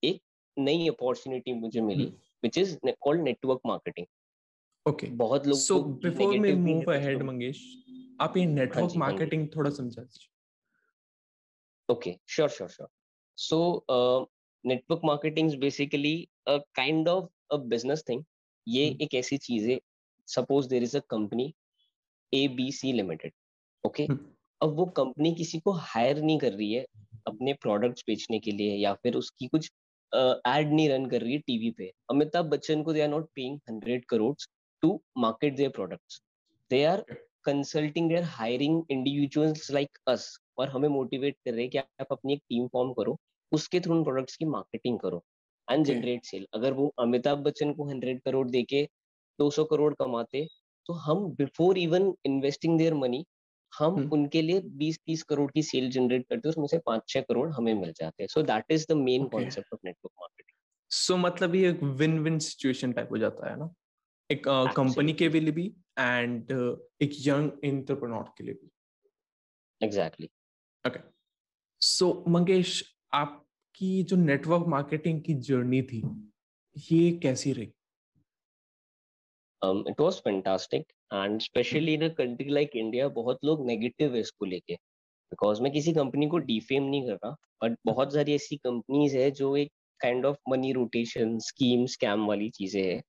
एक 0.02 0.20
नई 0.56 0.88
अपॉर्चुनिटी 0.88 1.52
मुझे 1.54 1.80
मिली 1.82 2.04
हम्म। 2.04 2.16
Which 2.42 2.58
is 2.58 2.76
called 2.86 3.22
network 3.22 3.60
marketing 3.66 4.06
okay 4.86 5.06
बहुत 5.16 5.46
लोग 5.46 5.58
so 5.58 5.82
before 6.04 6.38
we 6.38 6.52
move 6.54 6.92
ahead 6.92 7.22
Mangesh 7.22 7.62
आप 8.20 8.36
ये 8.36 8.46
नेटवर्क 8.46 8.78
हाँ 8.78 8.88
जी, 8.88 8.98
हाँ। 8.98 9.08
मार्केटिंग 9.08 9.48
थोड़ा 9.56 9.70
समझा 9.70 10.02
दीजिए 10.02 10.28
sure, 12.26 12.48
sure, 12.48 12.68
sure. 12.68 12.88
So, 13.38 13.84
uh, 13.88 14.24
network 14.64 15.02
marketing 15.02 15.46
is 15.46 15.56
basically 15.56 16.28
a 16.46 16.60
kind 16.74 17.08
of 17.08 17.28
a 17.50 17.58
business 17.58 18.02
thing. 18.02 18.24
ये 18.66 18.88
हम्म। 18.88 19.02
एक 19.02 19.14
ऐसी 19.14 19.36
चीज़ 19.38 19.70
है 19.70 19.78
suppose 20.28 20.68
there 20.68 20.82
is 20.82 20.96
a 20.96 21.00
company 21.10 21.52
A 22.32 22.46
B 22.48 22.70
C 22.72 22.92
limited 22.92 23.32
okay. 23.84 24.06
अब 24.60 24.76
वो 24.76 24.86
कंपनी 24.96 25.34
किसी 25.34 25.58
को 25.60 25.72
हायर 25.72 26.20
नहीं 26.22 26.38
कर 26.38 26.52
रही 26.52 26.72
है 26.72 26.84
अपने 27.26 27.52
प्रोडक्ट्स 27.52 28.04
बेचने 28.06 28.38
के 28.38 28.52
लिए 28.52 28.76
या 28.76 28.92
फिर 28.94 29.14
उसकी 29.14 29.46
कुछ 29.46 29.70
एड 30.12 30.66
uh, 30.66 30.72
नहीं 30.72 30.88
रन 30.88 31.06
कर 31.06 31.20
रही 31.20 31.32
है 31.32 31.38
टीवी 31.38 31.70
पे 31.70 31.92
अमिताभ 32.10 32.46
बच्चन 32.46 32.82
को 32.82 32.92
they 32.92 33.00
are 33.00 33.08
not 33.08 33.28
paying 33.34 33.58
hundred 33.70 34.04
crore 34.04 34.34
to 34.82 35.00
market 35.18 35.56
their 35.56 35.70
products 35.70 36.20
they 36.70 36.84
are 36.84 37.04
consulting 37.44 38.08
they're 38.08 38.22
hiring 38.22 38.82
individuals 38.90 39.70
like 39.70 39.98
us 40.08 40.38
और 40.58 40.68
हमें 40.68 40.88
मोटिवेट 40.88 41.36
कर 41.44 41.52
रहे 41.52 41.62
हैं 41.62 41.70
कि 41.70 41.78
आप 41.78 42.12
अपनी 42.12 42.32
एक 42.32 42.42
टीम 42.48 42.66
फॉर्म 42.66 42.92
करो 42.92 43.18
उसके 43.52 43.80
थ्रू 43.80 43.94
उन 43.94 44.02
प्रोडक्ट्स 44.04 44.36
की 44.36 44.44
मार्केटिंग 44.44 44.98
करो। 44.98 45.24
एंड. 45.68 45.84
जनरेट 45.86 46.24
सेल 46.24 46.46
अगर 46.54 46.72
वो 46.72 46.92
अमिताभ 46.98 47.38
बच्चन 47.38 47.72
को 47.72 47.88
हंड्रेड 47.88 48.20
करोड़ 48.20 48.48
देके 48.50 48.88
200 49.38 49.64
करोड़ 49.64 49.92
कमाते 49.94 50.46
तो 50.86 50.92
हम 50.92 51.26
before 51.34 51.78
even 51.78 52.12
investing 52.26 52.78
their 52.78 52.94
money 52.94 53.24
हम 53.72 53.94
हम्म। 53.94 54.10
उनके 54.12 54.42
लिए 54.42 54.60
20-30 54.60 55.22
करोड़ 55.22 55.50
की 55.50 55.62
सेल 55.62 55.90
जनरेट 55.90 56.26
करते 56.28 56.48
हैं 56.48 56.50
उसमें 56.50 56.66
से 56.66 56.78
5-6 56.78 57.20
करोड़ 57.20 57.48
हमें 57.50 57.74
मिल 57.74 57.92
जाते 57.92 58.22
हैं। 58.22 58.28
So 58.28 58.42
that 58.42 58.72
is 58.72 58.86
the 58.88 58.96
main 58.96 59.28
concept 59.28 59.74
of 59.74 59.80
network 59.84 60.12
marketing 60.20 60.56
so 60.90 61.16
मतलब 61.16 61.54
ये 61.54 61.70
एक 61.70 61.82
विन 61.82 62.18
विन 62.18 62.38
सिचुएशन 62.38 62.92
टाइप 62.92 63.08
हो 63.10 63.18
जाता 63.18 63.50
है 63.50 63.58
ना? 63.58 63.72
एक 64.30 64.42
कंपनी 64.48 65.12
uh, 65.12 65.18
के 65.18 65.28
लिए 65.28 65.52
भी 65.52 65.66
एंड 65.98 66.52
uh, 66.52 66.76
एक 67.02 67.10
यंग 67.26 67.50
एंटरप्रेन्योर 67.64 68.32
के 68.38 68.44
लिए 68.44 68.54
भी. 68.54 68.70
एग्जैक्टली 69.80 70.28
ओके 70.84 71.00
सो 71.80 72.12
मंगेश 72.28 72.82
आपकी 73.14 74.02
जो 74.02 74.16
नेटवर्क 74.16 74.66
मार्केटिंग 74.68 75.22
की 75.22 75.34
जर्नी 75.50 75.82
थी 75.82 76.02
ये 76.76 77.10
कैसी 77.22 77.52
रही? 77.52 77.72
Um, 79.62 79.80
it 79.86 79.98
was 79.98 80.18
fantastic 80.20 80.84
and 81.10 81.42
especially 81.42 81.94
in 81.94 82.02
a 82.02 82.10
country 82.10 82.48
like 82.48 82.76
India 82.82 83.08
बहुत 83.16 83.38
लोग 83.44 83.66
नेगेटिव 83.66 84.14
है 84.14 84.20
इसको 84.20 84.46
लेके. 84.46 84.74
बिकॉज़ 85.32 85.60
मैं 85.62 85.72
किसी 85.72 85.92
कंपनी 85.92 86.26
को 86.28 86.38
डिफेम 86.46 86.82
नहीं 86.82 87.06
कर 87.06 87.14
रहा 87.14 87.30
बट 87.62 87.76
बहुत 87.86 88.14
सारी 88.14 88.34
ऐसी 88.34 88.56
कंपनीज़ 88.56 89.16
है 89.16 89.30
जो 89.30 89.56
एक 89.56 89.72
kind 90.00 90.26
of 90.26 90.36
money 90.48 90.72
rotation 90.72 91.38
scheme 91.48 91.84
scam 91.86 92.26
वाली 92.26 92.48
चीज़ें 92.50 92.82
है. 92.82 93.00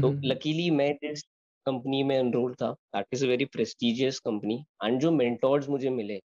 तो 0.00 0.12
लकीली 0.24 0.70
मैं 0.70 0.92
जिस 0.94 1.22
कंपनी 1.66 2.02
में 2.02 2.16
एनरोल 2.16 2.54
था। 2.54 2.70
That 2.72 3.06
is 3.12 3.24
a 3.24 3.28
very 3.28 3.44
prestigious 3.46 4.18
company 4.20 4.54
and 4.84 5.00
जो 5.00 5.10
मेंटोर्स 5.12 5.68
मुझे 5.68 5.90
मिले 5.90 6.20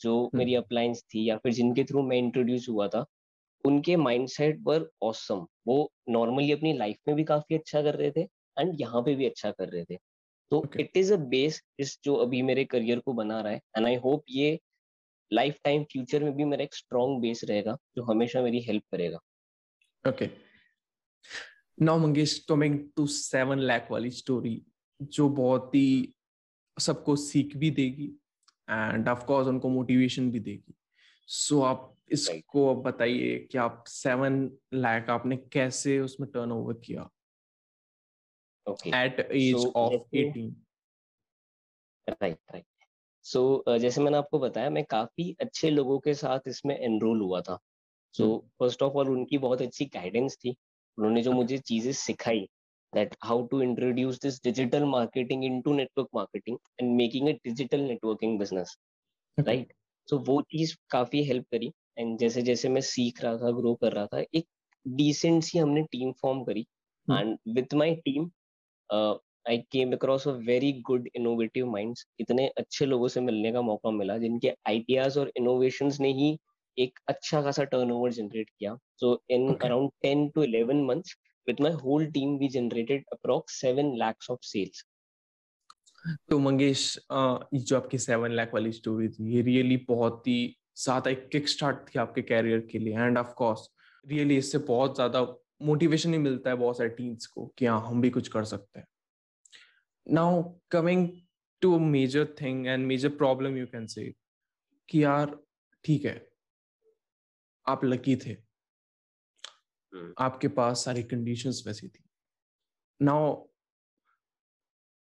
जो 0.00 0.30
मेरी 0.34 0.54
अपलाइंस 0.54 1.02
थी 1.04 1.28
या 1.28 1.36
फिर 1.36 1.52
जिनके 1.52 1.84
थ्रू 1.84 2.02
मैं 2.02 2.16
इंट्रोड्यूस 2.16 2.68
हुआ 2.68 2.88
था 2.88 3.04
उनके 3.64 3.96
माइंडसेट 3.96 4.58
पर 4.64 4.88
ऑसम 5.02 5.46
वो 5.66 5.76
नॉर्मली 6.08 6.52
अपनी 6.52 6.72
लाइफ 6.78 6.96
में 7.08 7.16
भी 7.16 7.24
काफ़ी 7.24 7.56
अच्छा 7.56 7.82
कर 7.82 7.94
रहे 7.94 8.10
थे 8.10 8.20
एंड 8.56 8.80
यहाँ 8.80 9.02
पे 9.02 9.14
भी 9.14 9.26
अच्छा 9.26 9.50
कर 9.50 9.68
रहे 9.68 9.84
थे। 9.84 9.96
तो 10.52 10.64
इट 10.80 10.96
इज़ 10.96 11.12
अ 11.14 11.16
बेस 11.28 11.60
इस 11.80 11.98
जो 12.04 12.14
अभी 12.16 12.42
मेरे 12.42 12.64
करियर 12.64 12.98
को 12.98 13.12
बना 13.12 13.40
रहा 13.40 13.52
है 13.52 13.60
एंड 13.76 13.86
आई 13.86 13.96
होप 13.96 14.24
ये 14.30 14.58
लाइफ 15.30 15.58
टाइम 15.64 15.84
फ्यूचर 15.84 16.24
में 16.24 16.32
भी 16.36 16.44
मेरा 16.44 16.64
एक 16.64 16.74
स्ट्रॉन्ग 16.74 17.20
बेस 17.22 17.44
रहेगा 17.44 17.76
जो 17.96 18.02
हमेशा 18.02 18.42
मेरी 18.42 18.60
हेल्प 18.62 18.82
करेगा। 18.92 19.18
Okay 20.04 20.26
now 21.82 21.98
Mangesh 21.98 22.38
coming 22.48 22.78
to 22.96 23.06
seven 23.06 23.58
lakh 23.58 23.90
वाली 23.90 24.10
स्टोरी 24.10 24.62
जो 25.00 25.28
बहुत 25.28 25.74
ही 25.74 26.14
सबको 26.78 27.16
सीख 27.16 27.56
भी 27.56 27.70
देगी 27.70 28.06
एंड 28.68 29.08
ऑफ़ 29.08 29.24
कोर्स 29.24 29.48
उनको 29.48 29.68
मोटिवेशन 29.68 30.30
भी 30.30 30.40
देगी। 30.40 30.74
सो 31.26 31.56
so, 31.56 31.64
आप 31.64 31.96
इसको 32.12 32.74
अब 32.74 32.82
बताइए 32.82 33.38
कि 33.52 33.58
आप 33.58 33.84
सेवन 33.88 34.50
लाख 34.74 35.10
आपने 35.10 35.36
कैसे 35.36 35.98
उसमें 36.00 36.30
टर्न 36.30 36.52
ओवर 36.52 36.74
किया 36.74 37.08
at 38.94 39.20
age 39.20 39.54
of 39.54 39.98
18 40.04 40.54
right 42.08 42.38
right 42.52 42.66
so 43.24 43.64
जैसे 43.78 44.00
मैंने 44.00 44.16
आपको 44.16 44.38
बताया 44.38 44.70
मैं 44.70 44.84
काफ़ी 44.84 45.36
अच्छे 45.40 45.70
लोगों 45.70 45.98
के 45.98 46.14
साथ 46.14 46.48
इसमें 46.48 46.78
एनरोल 46.78 47.20
हुआ 47.20 47.40
था। 47.40 47.58
सो 48.12 48.46
फ़र्स्ट 48.58 48.82
ऑफ़ 48.82 48.92
ऑल 48.92 49.08
उनकी 49.08 49.38
बहुत 49.38 49.62
अच्छी 49.62 49.84
गाइडेंस 49.84 50.36
थी। 50.36 50.56
उन्होंने 50.98 51.22
जो 51.22 51.32
मुझे 51.32 51.58
चीज़ें 51.66 51.92
सिखाई 51.98 52.40
that 52.92 53.14
how 53.24 53.46
to 53.46 53.60
introduce 53.62 54.18
digital 54.40 54.88
marketing 54.88 55.44
into 55.44 55.74
network 55.74 56.08
marketing 56.12 56.58
and 56.78 56.96
making 56.96 57.28
a 57.28 57.38
digital 57.44 57.86
networking 57.90 58.38
business 58.38 58.76
okay. 59.38 59.46
right? 59.48 59.72
So 60.08 60.18
वो 60.26 60.40
चीज़ 60.52 60.74
काफ़ी 60.90 61.22
हेल्प 61.24 61.44
करी 61.52 61.72
एंड 61.98 62.18
जैसे 62.18 62.42
जैसे 62.42 62.68
मैं 62.68 62.80
सीख 62.82 63.22
रहा 63.24 63.36
था 63.38 63.50
ग्रो 63.56 63.74
कर 63.82 63.92
रहा 63.92 64.06
था 64.06 64.22
एक 64.34 64.46
डिसेंट 64.86 65.42
सी 65.44 65.58
हमने 65.58 65.82
टीम 65.92 66.12
फॉर्म 66.22 66.42
करी 66.44 66.66
and 67.08 67.36
with 67.56 67.74
my 67.74 67.94
team 68.04 68.30
I 68.90 69.58
came 69.72 69.92
across 69.92 70.26
a 70.28 70.32
very 70.46 70.72
good 70.86 71.08
innovative 71.16 71.70
minds 71.70 72.06
इतने 72.20 72.46
अच्छे 72.58 72.86
लोगों 72.86 73.08
से 73.08 73.20
मिलने 73.20 73.52
का 73.52 73.62
मौका 73.62 73.90
मिला 73.90 74.18
जिनके 74.18 74.52
आइडियाज़ 74.68 75.18
और 75.20 75.32
इनोवेशंस 75.36 76.00
ने 76.00 76.12
ही 76.12 76.36
एक 76.78 76.98
अच्छा 77.08 77.42
खासा 77.42 77.64
टर्नओवर 77.64 78.12
जनरेट 78.12 78.50
किया। 78.50 78.76
So 79.00 79.20
in 79.30 79.54
around 79.54 79.90
ten 80.02 80.28
to 80.28 80.42
eleven 80.44 80.84
months 80.86 81.16
with 81.46 81.60
my 81.60 81.70
whole 81.78 82.02
team 82.14 82.34
we 82.40 82.48
generated 82.50 83.00
approx 83.14 83.54
7 83.62 83.88
lakhs 84.00 84.28
of 84.30 84.44
sales. 84.48 84.82
तो 86.30 86.38
मंगेश 86.38 86.84
जो 87.10 87.76
आपकी 87.76 87.98
सेवन 87.98 88.32
लाख 88.32 88.54
वाली 88.54 88.72
स्टोरी 88.72 89.08
थी 89.08 89.34
ये 89.34 89.42
रियली 89.42 89.76
बहुत 89.88 90.28
ही 90.28 90.36
ज़्यादा 90.76 91.10
एक 91.10 91.28
किक 91.32 91.48
स्टार्ट 91.48 91.78
थी 91.88 91.98
आपके 91.98 92.22
कैरियर 92.22 92.60
के 92.70 92.78
लिए। 92.78 92.94
एंड 92.96 93.18
ऑफ़ 93.18 93.32
कोर्स 93.36 93.68
रियली 94.04 94.36
इससे 94.36 94.58
बहुत 94.70 94.94
ज़्यादा 94.94 95.22
मोटिवेशन 95.62 96.12
ही 96.12 96.18
मिलता 96.18 96.50
है 96.50 96.56
बहुत 96.56 96.78
सारे 96.78 96.88
टीम्स 96.90 97.26
को 97.26 97.46
कि 97.58 97.66
हाँ 97.66 97.80
हम 97.88 98.00
भी 98.00 98.10
कुछ 98.10 98.28
कर 98.28 98.44
सकते 98.44 98.78
हैं। 98.80 98.86
Now 100.06 100.42
coming 100.70 101.08
to 101.62 101.78
major 101.78 102.34
thing 102.40 102.66
and 102.66 102.86
major 102.86 103.08
problem 103.18 103.56
you 103.56 103.66
can 103.66 103.86
say 103.86 104.12
कि 104.88 105.04
यार 105.04 105.38
ठीक 105.84 106.04
है 106.04 106.20
आप 107.68 107.84
लकी 107.84 108.16
थे। 108.16 108.30
हम्म। 109.94 110.14
आपके 110.18 110.48
पास 110.48 110.84
सारी 110.84 111.02
कंडीशंस 111.02 111.64
वैसी 111.66 111.88
थी। 111.88 112.04
नाउ 113.02 113.48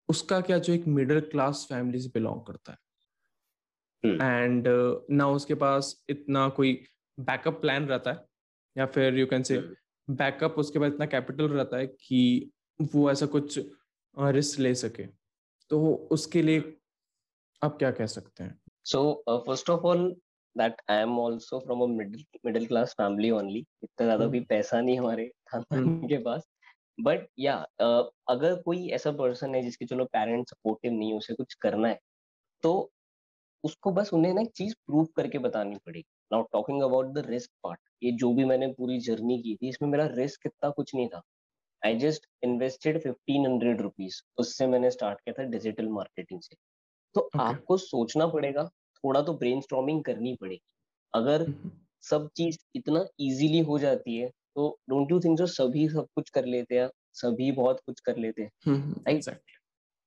उसका 0.10 0.42
क्या 0.42 0.58
जो 0.58 0.74
एक 0.74 0.88
मिडिल 0.88 1.20
क्लास 1.20 1.66
फैमिली 1.70 2.00
से 2.00 2.10
बिलोंग 2.10 2.42
करता 2.42 2.72
है। 2.72 2.78
एंड 4.06 4.68
हम्म। 4.68 5.16
ना 5.16 5.24
uh, 5.24 5.36
उसके 5.36 5.56
पास 5.56 6.06
इतना 6.10 6.50
कोई 6.50 6.86
बैकअप 7.20 7.62
प्लान 7.62 7.88
रहता 7.88 8.12
है 8.12 8.26
या 8.78 8.86
फिर 8.86 9.20
यू 9.20 9.28
कैन 9.28 9.44
से 9.44 9.58
बैकअप 10.10 10.52
उसके 10.52 10.80
पास 10.80 10.94
इतना 10.94 11.06
कैपिटल 11.06 11.50
रहता 11.50 11.78
है 11.78 11.88
कि 11.88 12.52
वो 12.82 13.12
ऐसा 13.12 13.26
कुछ 13.26 13.60
रिस्क 14.20 14.60
ले 14.60 14.76
सके। 14.76 15.08
तो 15.70 15.96
उसके 15.96 16.42
लिए 16.42 16.78
आप 17.64 17.78
क्या 17.78 17.92
कह 17.92 18.06
सकते 18.06 18.44
हैं? 18.44 18.62
So 18.86 19.24
first 19.30 19.70
of 19.70 19.82
all 19.82 20.22
that 20.58 20.82
I 20.90 21.02
am 21.02 21.20
also 21.22 21.60
from 21.60 21.82
a 21.84 21.88
middle 21.94 22.26
middle 22.46 22.66
class 22.68 22.94
family 22.98 23.32
only 23.32 23.60
इतना 23.60 24.06
ज़्यादा 24.06 24.24
hmm. 24.24 24.32
भी 24.32 24.40
पैसा 24.46 24.82
नहीं 24.82 24.98
हमारे 25.00 25.28
खानदान 25.48 25.84
hmm. 25.86 26.10
के 26.10 26.18
पास 26.24 26.48
बट 26.98 27.28
या 27.40 27.56
uh, 27.82 28.04
अगर 28.28 28.62
कोई 28.62 28.88
ऐसा 28.90 29.12
पर्सन 29.14 29.56
है 29.56 29.62
जिसके 29.62 29.86
चलो 29.86 30.06
पेरेंट्स 30.14 30.52
सपोर्टिव 30.52 30.92
नहीं 30.92 31.12
है 31.12 31.18
उसे 31.18 31.34
कुछ 31.34 31.54
करना 31.62 31.88
है 31.88 32.00
तो 32.64 32.74
उसको 33.64 33.92
बस 33.92 34.14
उन्हें 34.14 34.34
ना 34.34 34.42
एक 34.42 34.52
चीज़ 34.56 34.74
प्रूव 34.88 35.06
करके 35.16 35.38
बतानी 35.40 35.76
पड़ेगी 35.86 36.06
now 36.32 36.44
talking 36.52 36.82
about 36.84 37.14
the 37.14 37.26
risk 37.28 37.52
part 37.64 37.80
ये 38.04 38.12
जो 38.18 38.34
भी 38.34 38.46
मैंने 38.46 38.68
पूरी 38.74 39.00
जर्नी 39.00 39.42
की 39.42 39.56
थी 39.56 39.70
इसमें 39.70 39.90
मेरा 39.90 40.06
रिस्क 40.14 40.46
इतना 40.46 40.70
कुछ 40.70 40.96
नहीं 40.96 41.08
था 41.08 41.22
I 41.82 41.98
just 42.00 42.28
invested 42.44 43.00
fifteen 43.02 43.46
hundred 43.46 43.82
rupees 43.82 44.22
उससे 44.40 44.68
मैंने 44.68 44.92
स्टार्ट 44.92 45.20
किया 45.20 45.34
था 45.34 45.48
डिजिटल 45.50 45.88
मार्केटिंग 45.90 46.42
से 46.42 46.56
तो 47.16 47.22
okay. 47.22 47.42
आपको 47.42 47.78
सोचना 47.78 48.28
पड़ेगा 48.28 48.70
थोड़ा 48.98 49.22
तो 49.22 49.34
ब्रेन 49.34 49.62
करनी 50.02 50.36
पड़ेगी। 50.42 50.60
अगर 51.14 51.42
हम्म। 51.42 51.72
सब 52.04 52.30
चीज़ 52.38 52.58
इतना 52.76 53.06
इजीली 53.20 53.60
हो 53.62 53.78
जाती 53.80 54.18
है 54.18 54.30
तो 54.56 54.70
डोंट 54.90 55.12
यू 55.12 55.20
थिंक 55.20 55.38
जो 55.38 55.46
सभी 55.48 55.88
सब 55.90 56.08
कुछ 56.16 56.30
कर 56.30 56.46
लेते 56.46 56.80
हैं 56.80 56.90
सभी 57.14 57.52
बहुत 57.52 57.80
कुछ 57.86 58.00
कर 58.00 58.18
लेते 58.18 58.42
हैं 58.42 58.50
राइट 58.68 59.30
हम्म, 59.30 59.38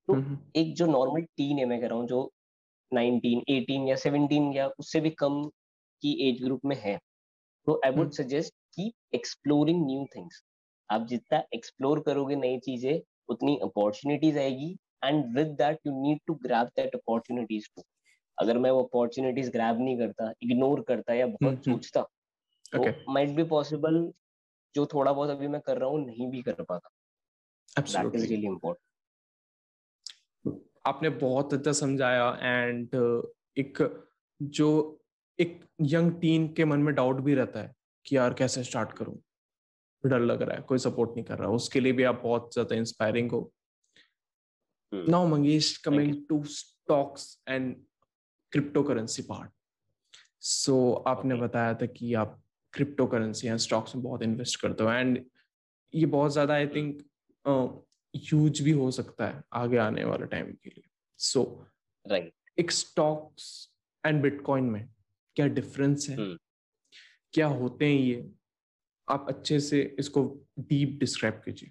तो 0.09 0.15
हम्म, 0.15 0.39
एक 0.57 0.75
जो 0.75 0.87
नॉर्मल 0.87 1.23
टीन 1.37 1.59
है 1.59 1.65
मैं 1.65 1.81
कह 1.81 1.87
रहा 1.87 1.99
हूँ 1.99 2.07
जो 2.09 2.23
19, 2.93 3.43
18 3.51 3.89
या 3.89 3.97
17 3.97 4.55
या 4.57 4.67
उससे 4.79 5.01
भी 5.01 5.11
कम 5.19 5.43
की 6.03 6.13
एज 6.29 6.43
ग्रुप 6.45 6.61
में 6.65 6.77
है 6.77 6.97
तो 7.67 7.81
I 7.85 7.91
would 7.91 8.11
suggest 8.13 8.55
keep 8.75 9.15
exploring 9.15 9.85
new 9.87 10.05
things 10.17 10.43
आप 10.91 11.07
जितना 11.07 11.43
एक्सप्लोर 11.55 12.01
करोगे 12.01 12.37
नई 12.37 12.59
चीज़ें 12.59 13.01
उतनी 13.29 13.57
अपॉर्चुनिटीज़ 13.63 14.39
आएगी 14.39 14.71
and 15.05 15.25
with 15.37 15.49
that 15.59 15.79
you 15.87 15.93
need 16.03 16.21
to 16.27 16.35
grab 16.43 16.69
that 16.77 16.95
opportunities 16.95 17.69
too 17.77 17.83
अगर 18.41 18.59
मैं 18.59 18.71
वो 18.71 18.83
अपॉर्चुनिटीज़ 18.83 19.51
ग्रैब 19.51 19.81
नहीं 19.81 19.99
करता 19.99 20.33
इग्नोर 20.43 20.81
करता 20.81 21.15
या 21.15 21.27
बहुत 21.27 21.43
हम्म, 21.43 21.55
हम्म। 21.55 21.73
सोचता 21.73 22.03
तो 22.73 23.13
माइट 23.13 23.31
बी 23.31 23.43
पॉसिबल 23.45 24.13
जो 24.75 24.87
थोड़ा 24.87 25.13
बहुत 25.13 25.31
अभी 25.31 25.49
मैं 25.49 25.61
कर 25.61 25.79
रहा 25.79 25.89
हूँ 25.89 26.05
नहीं 26.07 26.31
भी 26.31 26.43
कर 26.43 26.63
पाता। 26.63 26.91
दैट 27.81 28.15
इज़ 28.15 28.27
रियली 28.27 28.47
इम्पोर्टेंट 28.47 28.89
आपने 30.87 31.09
बहुत 31.09 31.55
अच्छा 31.55 31.73
समझाया 31.73 32.29
एंड 32.43 32.95
uh, 32.97 33.23
एक 33.57 34.07
जो 34.43 34.69
एक 35.39 35.61
यंग 35.81 36.13
टीन 36.21 36.53
के 36.55 36.65
मन 36.65 36.79
में 36.79 36.95
डाउट 36.95 37.21
भी 37.21 37.35
रहता 37.35 37.61
है 37.61 37.75
कि 38.07 38.17
यार 38.17 38.35
कैसे 38.35 38.63
स्टार्ट 38.65 38.93
करूँ? 38.93 39.17
डर 40.05 40.21
लग 40.21 40.43
रहा 40.43 40.57
है 40.57 40.63
कोई 40.63 40.79
सपोर्ट 40.79 41.11
नहीं 41.11 41.25
कर 41.25 41.39
रहा 41.39 41.49
उसके 41.49 41.81
लिए 41.81 41.93
भी 41.93 42.03
आप 42.03 42.21
बहुत 42.23 42.53
ज़्यादा 42.53 42.77
इंस्पायरिंग 42.77 43.31
हो। 43.33 43.53
Now 44.93 45.27
Mangesh 45.27 45.77
coming 45.77 46.15
to 46.29 46.43
stocks 46.45 47.43
and 47.49 47.75
cryptocurrency 48.83 49.23
part 49.23 49.51
so 50.41 50.93
आपने 50.93 51.35
बताया 51.35 51.75
था 51.75 51.87
कि 51.87 52.15
आप 52.15 52.43
क्रिप्टो 52.73 53.07
करेंसी 53.07 53.49
या 53.49 53.57
स्टॉक्स 53.57 53.95
में 53.97 54.05
बहुत 54.05 54.23
इन्वेस्ट 54.23 54.61
करते 54.61 54.85
हो 54.85 54.91
एंड 54.91 55.25
ये 55.95 56.07
बहुत 56.07 56.33
ज़्यादा 56.33 56.55
आई 56.55 56.67
थिंक 56.67 57.03
ह्यूज 58.15 58.61
भी 58.61 58.71
हो 58.71 58.91
सकता 58.91 59.27
है 59.29 59.43
आगे 59.53 59.77
आने 59.77 60.05
वाले 60.05 60.27
टाइम 60.27 60.53
के 60.53 60.71
लिए। 60.71 60.89
So 61.19 61.41
so, 61.41 62.11
right 62.11 62.25
right. 62.25 62.37
एक 62.59 62.71
स्टॉक्स 62.71 63.73
एंड 64.07 64.23
बिटकॉइन 64.23 64.65
में 64.65 64.89
क्या 65.37 65.47
डिफरेंस 65.47 66.09
है? 66.11 66.17
Hmm. 66.17 66.37
क्या 67.33 67.47
होते 67.47 67.87
हैं 67.87 68.01
ये? 68.01 68.31
आप 69.09 69.27
अच्छे 69.29 69.61
से 69.61 69.97
इसको 69.99 70.25
डीप 70.59 70.99
डिस्क्राइब 71.01 71.35
कीजिए। 71.35 71.71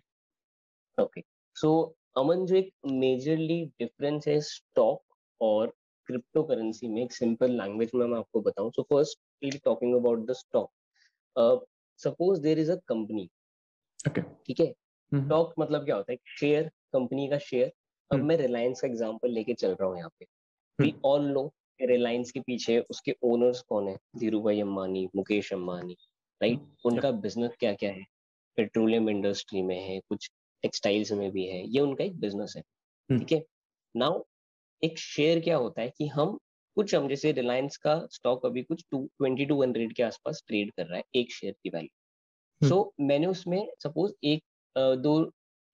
ओके 1.04 1.24
सो 1.56 1.98
अमन 2.18 2.46
जो 2.46 2.56
एक 2.56 2.74
मेजरली 2.86 3.66
डिफरेंस 3.80 4.28
है 4.28 4.40
स्टॉक 4.42 5.04
और 5.42 5.79
क्रिप्टो 6.10 6.44
करेंसी 6.44 6.88
में 6.88 7.02
एक 7.04 7.12
सिंपल 7.14 7.52
लैंग्वेज 7.58 7.92
में 7.96 8.06
मैं 8.08 8.18
आपको 8.18 8.42
बताऊँ। 8.42 8.72
So 8.72 8.84
first 8.84 9.60
talking 9.64 9.96
about 9.96 10.26
the 10.28 10.34
stock 10.36 11.66
suppose 12.00 12.42
there 12.42 12.60
is 12.60 12.72
a 12.72 12.76
company 12.88 13.30
ठीक 14.06 14.60
है? 14.60 14.72
स्टॉक 15.12 15.48
हम्म। 15.48 15.64
मतलब 15.64 15.86
क्या 15.86 15.96
होता 15.96 16.12
है? 16.12 16.18
शेयर 16.40 16.70
कंपनी 16.94 17.28
का 17.30 17.38
शेयर 17.40 17.68
अब 17.68 18.18
हम्म। 18.18 18.28
मैं 18.28 18.38
रिलायंस 18.38 18.82
का 18.82 18.88
एग्जांपल 18.88 19.32
लेके 19.32 19.54
चल 19.54 19.72
रहा 19.72 19.88
हूँ 19.90 19.98
यहाँ 19.98 20.10
पे। 20.20 20.26
वी 20.80 20.94
ऑल 21.06 21.26
नो 21.28 21.52
रिलायंस 21.80 22.32
के 22.32 22.40
पीछे 22.40 22.80
उसके 22.90 23.16
ओनर्स 23.24 23.62
कौन 23.70 23.88
है? 23.88 23.98
धीरू 24.18 24.42
भाई 24.42 24.62
अम्बानी 24.62 25.08
मुकेश 25.16 25.52
अम्बानी 25.54 25.96
राइट 26.42 26.68
उनका 26.86 27.12
बिज़नेस 27.24 27.56
क्या 27.60 27.74
क्या 27.74 27.92
है? 27.92 28.04
पेट्रोलियम 28.58 29.10
इंडस्ट्री 29.10 29.62
में 29.62 29.80
है 29.80 30.00
कुछ 30.10 30.30
टेक्सटाइल्स 30.64 31.12
में 31.12 31.30
भी 31.32 31.46
है। 31.48 31.64
ये 31.68 31.80
उनका 31.80 32.04
एक 32.04 32.20
बिज़नेस 32.20 32.54
है 32.58 32.62
हम्म। 32.62 33.20
ठीक 33.20 33.32
है? 33.32 33.44
नाउ 33.96 34.24
एक 34.84 34.98
शेयर 35.00 35.40
क्या 35.40 35.58
होता 35.58 35.82
है 35.82 35.90
कि 35.98 36.08
हम 36.08 36.38
कुछ 36.78 36.94
हम 36.96 37.08
जैसे 37.08 37.32
रिलायंस 37.32 37.78
का 37.78 37.96
स्टॉक 38.12 38.46
अभी 38.46 38.62
कुछ 38.64 38.84
टू 38.92 39.04
ट्वेंटी 39.18 39.46
टू 39.46 39.62
हंड्रेड 39.62 39.94
के 39.94 40.04
आसपास 40.04 40.44
ट्रेड 40.48 40.72
कर 40.72 40.86
रहा 40.86 40.98
है 40.98 41.04
एक 41.16 41.32
शेयर 41.32 41.54
की 41.64 41.70
वैल्यू 41.70 42.68
सो 42.68 42.76
so, 42.76 43.08
मैंने 43.08 43.28
उसमें 43.28 43.68
सपोज़ 43.84 44.14
एक 44.24 44.44
दो 44.76 45.20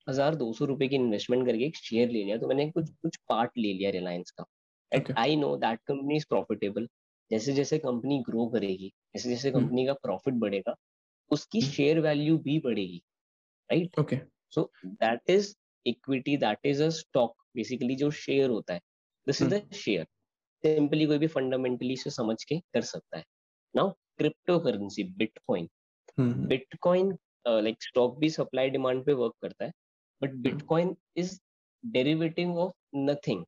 हज़ार 0.08 0.36
दो 0.36 0.52
सौ 0.54 0.66
रुपए 0.66 0.88
की 0.88 0.96
इन्वेस्टमेंट 0.96 1.46
करके 1.48 1.66
एक 1.66 1.76
शेयर 1.78 2.10
ले 2.10 2.24
लिया 2.24 2.38
तो 2.38 2.48
मैंने 2.48 2.70
कुछ 2.72 2.90
कुछ 3.02 3.18
पार्ट 3.30 3.52
ले 3.58 3.74
लिया 3.74 3.90
रिलायंस 3.92 4.32
का। 4.32 4.46
And 4.92 5.14
I 5.18 5.36
know 5.36 5.56
that 5.58 5.80
company 5.88 6.16
is 6.16 6.26
profitable 6.30 6.88
जैसे 7.32 7.54
जैसे 7.54 7.78
कंपनी 7.80 8.20
ग्रो 8.20 8.46
करेगी 8.48 8.92
जैसे 9.16 9.30
जैसे 9.30 9.52
कंपनी 9.52 9.82
हम्म। 9.82 9.94
का 9.94 10.00
प्रॉफिट 10.02 10.34
बढ़ेगा 10.40 10.76
उसकी 11.32 11.62
शेयर 11.62 11.98
हम्म। 11.98 12.08
वैल्यू 12.08 12.38
भी 12.38 12.60
बढ़ेगी 12.60 13.02
right 13.70 14.00
okay 14.00 14.20
so 14.54 14.70
that 14.86 15.30
is 15.30 15.54
equity 15.86 16.38
that 16.38 16.66
is 16.66 16.84
a 16.84 16.90
stock 16.98 17.36
basically 17.56 17.96
जो 17.96 18.12
शेयर 18.14 18.50
होता 18.50 18.74
है। 18.74 18.80
This 19.28 19.42
is 19.42 19.50
the 19.50 19.62
share 19.76 20.06
simply 20.64 21.06
कोई 21.06 21.18
भी 21.18 21.28
फंडामेंटली 21.28 21.96
से 21.96 22.10
समझ 22.10 22.44
के 22.44 22.60
कर 22.74 22.82
सकता 22.84 23.18
है। 23.18 23.24
Now 23.76 23.90
cryptocurrency 24.60 25.04
bitcoin 25.18 25.68
bitcoin 26.20 27.12
like 27.46 27.84
stock 27.84 28.18
भी 28.20 28.30
सप्लाई 28.30 28.70
डिमांड 28.70 29.04
पे 29.06 29.14
वर्क 29.14 29.34
करता 29.42 29.66
है 29.66 29.72
but 30.22 30.34
bitcoin 30.44 30.96
is 31.18 31.40
derivative 31.84 32.58
of 32.60 32.74
nothing. 32.96 33.44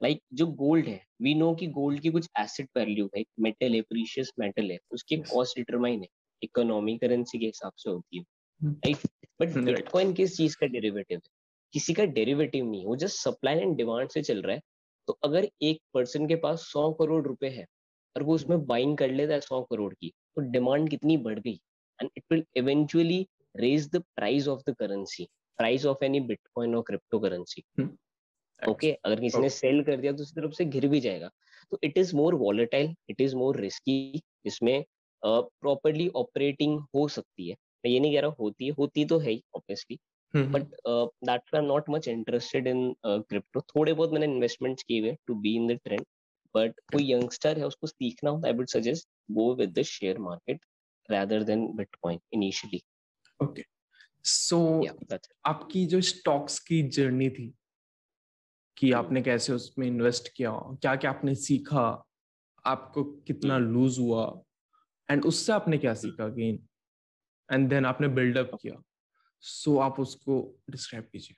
Like 0.00 0.20
जो 0.32 0.46
गोल्ड 0.46 0.88
है 0.88 1.00
वी 1.22 1.34
नो 1.34 1.54
कि 1.54 1.66
गोल्ड 1.68 2.00
की 2.00 2.10
कुछ 2.10 2.28
एसेट 2.38 2.68
वैल्यू 2.76 3.08
है 3.16 3.22
मेटल 3.40 3.74
है 3.74 3.80
प्रीशियस 3.82 4.32
मेटल 4.38 4.70
है 4.70 4.78
उसकी 4.92 5.16
कॉस्ट 5.18 5.58
डिटरमाइन 5.58 6.00
है 6.02 6.08
इकोनॉमी 6.42 6.96
करेंसी 6.98 7.38
के 7.38 7.46
हिसाब 7.46 7.72
से 7.76 7.90
होती 7.90 8.18
है 8.18 8.24
राइट? 8.62 9.06
बट 9.40 9.64
बिटकॉइन 9.64 10.12
किस 10.14 10.36
चीज़ 10.36 10.56
का 10.60 10.66
डेरिवेटिव 10.66 11.16
है? 11.16 11.30
किसी 11.74 11.94
का 11.94 12.04
डेरिवेटिव 12.16 12.64
नहीं 12.64 12.84
वो 12.86 12.96
जस्ट 12.96 13.16
सप्लाई 13.18 13.58
एंड 13.58 13.76
डिमांड 13.76 14.08
से 14.08 14.22
चल 14.22 14.42
रहा 14.42 14.56
है 14.56 14.60
तो 15.08 15.18
अगर 15.24 15.48
एक 15.62 15.80
पर्सन 15.94 16.26
के 16.28 16.36
पास 16.36 16.60
सौ 16.62 16.90
करोड़ 16.92 17.26
रुपए 17.26 17.48
है 17.48 17.66
और 18.16 18.22
वो 18.22 18.34
उसमें 18.34 18.64
बाइंग 18.66 18.96
कर 18.98 19.10
लेता 19.10 19.34
है 19.34 19.40
सौ 19.40 19.62
करोड़ 19.62 19.92
की 19.94 20.12
तो 20.36 20.40
डिमांड 20.50 20.88
कितनी 20.90 21.16
बढ़ 21.16 21.38
गई? 21.38 21.60
And 21.98 22.10
it 22.16 22.24
will 22.32 22.44
eventually 22.56 23.26
raise 23.56 23.88
the 23.90 24.02
price 24.16 24.48
of 24.48 24.70
the 24.70 24.74
currency 24.74 25.28
price 25.58 25.86
of 25.86 26.04
any 26.04 26.20
bitcoin 26.20 26.74
और 26.74 26.82
क्रिप्टो 26.82 27.18
करेंसी 27.20 27.62
ओके 28.62 28.92
अगर 29.04 29.20
किसी 29.20 29.38
ने 29.38 29.48
सेल 29.48 29.82
कर 29.84 29.96
दिया 29.96 30.12
तो 30.12 30.22
उसी 30.22 30.40
तरफ़ 30.40 30.52
से 30.52 30.64
घिर 30.64 30.86
भी 30.88 31.00
जाएगा। 31.00 31.30
तो 31.72 31.78
it 31.84 31.98
is 31.98 32.14
more 32.16 32.34
volatile 32.34 32.94
it 33.10 33.20
is 33.20 33.34
more 33.36 33.56
risky 33.56 34.22
इसमें 34.46 34.84
प्रॉपरली 35.22 36.08
uh, 36.08 36.14
ऑपरेटिंग 36.14 36.78
हो 36.94 37.06
सकती 37.08 37.48
है। 37.48 37.56
मैं 37.84 37.92
ये 37.92 38.00
नहीं 38.00 38.14
कह 38.14 38.20
रहा 38.20 38.34
होती 38.40 38.66
है 38.66 38.70
होती 38.70 39.04
तो 39.04 39.18
है 39.18 39.30
ही 39.30 39.42
obviously 39.56 39.98
but 40.36 40.64
that 41.24 41.54
I 41.54 41.58
am 41.58 41.64
not 41.64 41.90
much 41.90 42.08
interested 42.08 42.66
in 42.66 42.94
crypto 43.06 43.60
थोड़े 43.60 43.92
बहुत 43.92 44.12
मैंने 44.12 44.26
इन्वेस्टमेंट 44.26 44.82
किए 44.82 45.00
हुए 45.00 45.16
to 45.26 45.34
be 45.34 45.54
in 45.56 45.74
the 45.74 45.78
trend 45.84 46.04
but 46.54 46.80
कोई 46.92 47.12
यंगस्टर 47.12 47.58
है 47.58 47.66
उसको 47.66 47.86
सीखना 47.86 48.30
हो 48.30 48.42
I 48.46 48.52
would 48.52 48.68
suggest 48.68 49.08
go 49.30 49.54
with 49.54 49.78
the 49.78 49.82
share 49.82 50.18
market 50.18 50.60
rather 51.08 51.44
than 51.44 51.76
bitcoin 51.76 52.18
initially. 52.32 52.84
Okay. 53.42 53.64
So 54.22 54.82
yeah, 54.84 55.18
आपकी 55.44 55.86
जो 55.86 56.00
स्टॉक्स 56.00 56.58
की 56.58 56.82
जर्नी 56.82 57.30
थी 57.30 57.54
कि 58.76 58.86
hmm. 58.86 58.98
आपने 58.98 59.22
कैसे 59.22 59.52
उसमें 59.52 59.86
इन्वेस्ट 59.86 60.28
किया 60.36 60.50
क्या 60.50 60.96
क्या 60.96 61.10
आपने 61.10 61.34
सीखा 61.34 62.04
आपको 62.66 63.04
कितना 63.04 63.58
लूज 63.58 63.92
hmm. 63.92 64.00
हुआ 64.00 64.42
एंड 65.10 65.24
उससे 65.24 65.52
आपने 65.52 65.78
क्या 65.78 65.94
सीखा 65.94 66.28
गेन 66.28 66.68
एंड 67.52 67.68
देन 67.68 67.86
आपने 67.86 68.08
बिल्डअप 68.08 68.50
किया। 68.62 68.82
सो 69.42 69.78
आप 69.78 70.00
उसको 70.00 70.60
डिस्क्राइब 70.70 71.04
कीजिए। 71.04 71.36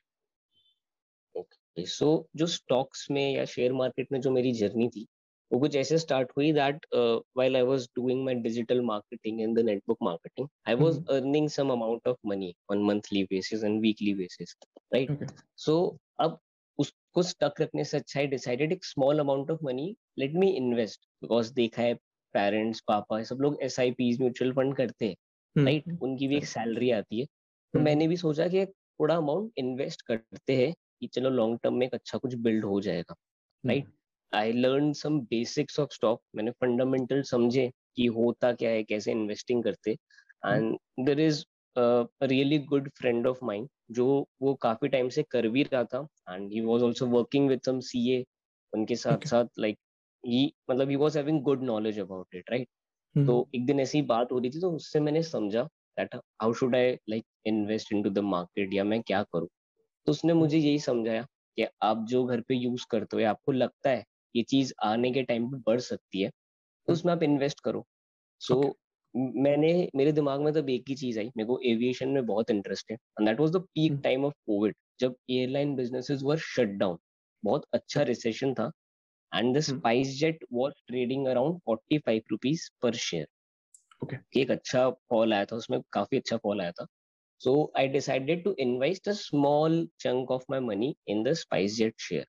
ओके 1.40 1.86
सो 1.86 2.28
जो 2.36 2.46
स्टॉक्स 2.46 3.10
में 3.10 3.34
या 3.34 3.44
शेयर 3.44 3.72
मार्केट 3.72 4.12
में 4.12 4.20
जो 4.20 4.30
मेरी 4.30 4.52
जर्नी 4.52 4.88
थी 4.88 5.06
वो 5.52 5.60
कुछ 5.60 5.76
ऐसे 5.76 5.98
स्टार्ट 5.98 6.32
हुई 6.36 6.52
that 6.52 6.86
while 6.94 7.56
I 7.56 7.62
was 7.62 7.86
doing 7.96 8.24
my 8.24 8.34
digital 8.34 8.80
marketing 8.80 9.40
in 9.40 9.54
the 9.54 9.58
network 9.58 9.98
marketing 10.02 10.48
I 10.68 10.74
was 10.74 10.96
earning 11.10 11.48
some 11.48 11.70
amount 11.70 12.08
of 12.08 12.16
money 12.26 12.54
on 12.70 12.82
monthly 12.82 13.24
basis 13.24 13.64
and 13.64 13.80
weekly 13.80 14.14
basis 14.14 14.56
right 14.94 15.30
so 15.56 15.98
अब 16.20 16.38
उसको 16.78 17.22
स्टक 17.22 17.54
रखने 17.60 17.84
से 17.84 17.96
अच्छा 17.96 18.20
है 18.20 18.26
डिसाइडेड 18.26 18.72
एक 18.72 18.84
small 18.84 19.18
amount 19.18 19.50
of 19.50 19.64
money 19.64 19.96
let 20.18 20.32
me 20.32 20.50
invest 20.50 21.06
because 21.22 21.54
देखा 21.54 21.82
है 21.82 21.94
parents 22.32 22.80
पापा 22.80 23.22
सब 23.22 23.36
लोग 23.40 23.58
S 23.62 23.80
I 23.80 23.90
P 23.90 24.16
mutual 24.18 24.52
fund 24.52 24.76
करते 24.76 25.06
हैं 25.06 25.16
राइट 25.64 25.84
hmm. 25.84 26.00
उनकी 26.00 26.28
भी 26.28 26.36
एक 26.36 26.44
सैलरी 26.44 26.90
आती 26.90 27.20
है। 27.20 27.26
तो 27.74 27.78
hmm. 27.78 27.88
मैंने 27.88 28.08
भी 28.08 28.16
सोचा 28.16 28.48
कि 28.48 28.66
थोड़ा 28.66 29.16
अमाउंट 29.16 29.52
इन्वेस्ट 29.56 30.02
करते 30.02 30.56
हैं 30.56 30.74
कि 31.00 31.06
चलो 31.06 31.30
लॉन्ग 31.30 31.58
टर्म 31.62 31.74
में 31.74 31.86
एक 31.86 31.94
अच्छा 31.94 32.18
कुछ 32.18 32.34
बिल्ड 32.34 32.64
हो 32.64 32.80
जाएगा 32.80 33.14
right? 33.66 33.84
I 34.34 34.52
learn 34.52 34.92
some 34.92 35.20
basics 35.20 35.80
of 35.80 35.94
stock 35.94 36.22
मैंने 36.34 36.50
फंडामेंटल 36.50 37.22
समझे 37.22 37.70
कि 37.96 38.06
होता 38.06 38.52
क्या 38.52 38.70
है 38.70 38.84
कैसे 38.84 39.12
इन्वेस्टिंग 39.12 39.64
करते 39.64 39.90
and 40.46 40.78
there 41.00 41.20
is 41.20 41.44
really 42.22 42.58
good 42.58 42.90
friend 42.90 43.26
of 43.26 43.44
mind 43.44 43.68
जो 43.90 44.28
वो 44.42 44.54
काफ़ी 44.54 44.88
टाइम 44.88 45.08
से 45.08 45.22
कर 45.22 45.48
भी 45.48 45.62
रहा 45.62 45.84
था 45.84 46.06
and 46.30 46.52
he 46.52 46.60
was 46.60 46.82
also 46.82 47.06
working 47.06 47.48
with 47.48 47.60
some 47.66 47.80
CA 47.80 48.24
उनके 48.74 48.96
साथ 48.96 49.12
okay. 49.12 49.28
साथ 49.28 49.44
लाइक 49.58 49.78
ही 50.26 50.54
मतलब 50.70 50.90
he 50.90 50.96
was 50.96 51.16
having 51.16 51.42
good 51.42 51.62
knowledge 51.62 51.98
about 51.98 52.34
it 52.34 52.50
right? 52.50 52.68
तो 53.26 53.48
एक 53.54 53.66
दिन 53.66 53.80
ऐसी 53.80 54.02
बात 54.02 54.32
हो 54.32 54.38
रही 54.38 54.50
थी 54.50 54.60
तो 54.60 54.70
उससे 54.72 55.00
मैंने 55.00 55.22
समझा 55.22 55.68
that 55.98 56.14
how 56.14 56.52
should 56.52 56.76
I 56.76 56.92
like 57.10 57.24
invest 57.46 57.92
into 57.92 58.10
the 58.10 58.18
market 58.26 58.74
या 58.74 58.84
मैं 58.84 59.00
क्या 59.02 59.22
करूँ? 59.22 59.48
तो 60.06 60.12
उसने 60.12 60.32
मुझे 60.34 60.58
यही 60.58 60.78
समझाया 60.78 61.22
कि 61.58 61.66
आप 61.82 62.04
जो 62.08 62.24
घर 62.24 62.40
पे 62.40 62.54
यूज़ 62.54 62.86
करते 62.90 63.16
हो 63.16 63.28
आपको 63.28 63.52
लगता 63.52 63.90
है 63.90 64.04
ये 64.34 64.42
चीज़ 64.42 64.72
आने 64.84 65.10
के 65.12 65.22
टाइम 65.22 65.50
पे 65.50 65.58
बढ़ 65.66 65.80
सकती 65.80 66.22
है 66.22 66.30
तो 66.88 66.92
उसमें 66.92 67.12
आप 67.12 67.22
इन्वेस्ट 67.22 67.60
करो। 67.60 67.84
सो 68.40 68.54
so, 68.54 68.60
okay. 68.60 68.74
मैंने 69.14 69.90
मेरे 69.96 70.12
दिमाग 70.12 70.40
में 70.40 70.52
तब 70.54 70.70
एक 70.70 70.84
ही 70.88 70.94
चीज़ 70.94 71.18
आई 71.18 71.30
मेरे 71.36 71.46
को 71.46 71.58
एविएशन 71.64 72.08
में 72.08 72.24
बहुत 72.26 72.50
इंटरेस्ट 72.50 72.90
है 72.90 72.96
and 72.96 73.28
that 73.28 73.40
was 73.40 73.50
the 73.50 73.60
peak 73.74 74.00
time 74.04 74.24
of 74.24 74.34
COVID 74.46 74.74
जब 75.00 75.14
airline 75.30 75.74
businesses 75.76 76.22
were 76.22 76.38
shut 76.44 76.68
down 76.78 76.98
बहुत 77.42 77.66
अच्छा 77.72 78.02
रिसेशन 78.02 78.54
था 78.54 78.70
and 79.32 79.56
the 79.56 79.60
SpiceJet 80.18 80.44
was 80.52 80.72
trading 80.86 81.26
around 81.26 81.60
45 81.70 82.30
rupees 82.30 82.68
per 82.82 82.94
share 83.02 83.26
okay 84.02 84.16
एक 84.40 84.50
अच्छा 84.50 84.88
फॉल 85.10 85.32
आया 85.34 85.44
था 85.44 85.56
उसमें 85.56 85.80
काफ़ी 85.92 86.18
अच्छा 86.18 86.36
फॉल 86.36 86.60
आया 86.60 86.72
था। 86.72 86.86
So 87.40 87.72
I 87.78 87.88
decided 87.88 88.44
to 88.44 88.54
invest 88.60 89.08
a 89.08 89.12
small 89.12 89.86
chunk 90.00 90.30
of 90.30 90.44
my 90.50 90.60
money 90.60 90.94
in 91.08 91.22
the 91.22 91.32
SpiceJet 91.76 91.94
share 92.00 92.26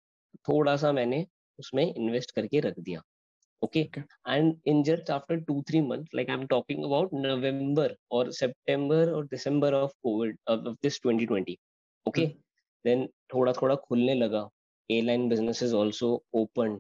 थोड़ा 0.49 0.75
सा 0.78 0.91
मैंने 0.91 1.25
उसमें 1.60 1.84
इन्वेस्ट 1.86 2.32
करके 2.32 2.60
रख 2.60 2.80
दिया। 2.80 3.01
Okay 3.62 3.80
and 4.28 4.56
in 4.67 4.84
just 4.84 5.10
after 5.12 5.39
two 5.41 5.62
three 5.67 5.82
month 5.82 6.06
like 6.15 6.30
I 6.30 6.36
am 6.36 6.45
talking 6.47 6.84
about 6.84 7.10
November 7.13 7.95
और 8.12 8.32
सितंबर 8.32 9.12
और 9.12 9.25
December 9.28 9.73
of 9.73 9.91
covid 10.04 10.38
of 10.49 10.75
this 10.84 10.99
2020 11.01 11.56
okay 12.06 12.25
then 12.86 13.08
थोड़ा 13.34 13.54
थोड़ा 13.54 13.75
खुलने 13.75 14.13
लगा। 14.13 14.49
Airline 14.89 15.28
businesses 15.30 15.73
also 15.73 16.10
open 16.34 16.80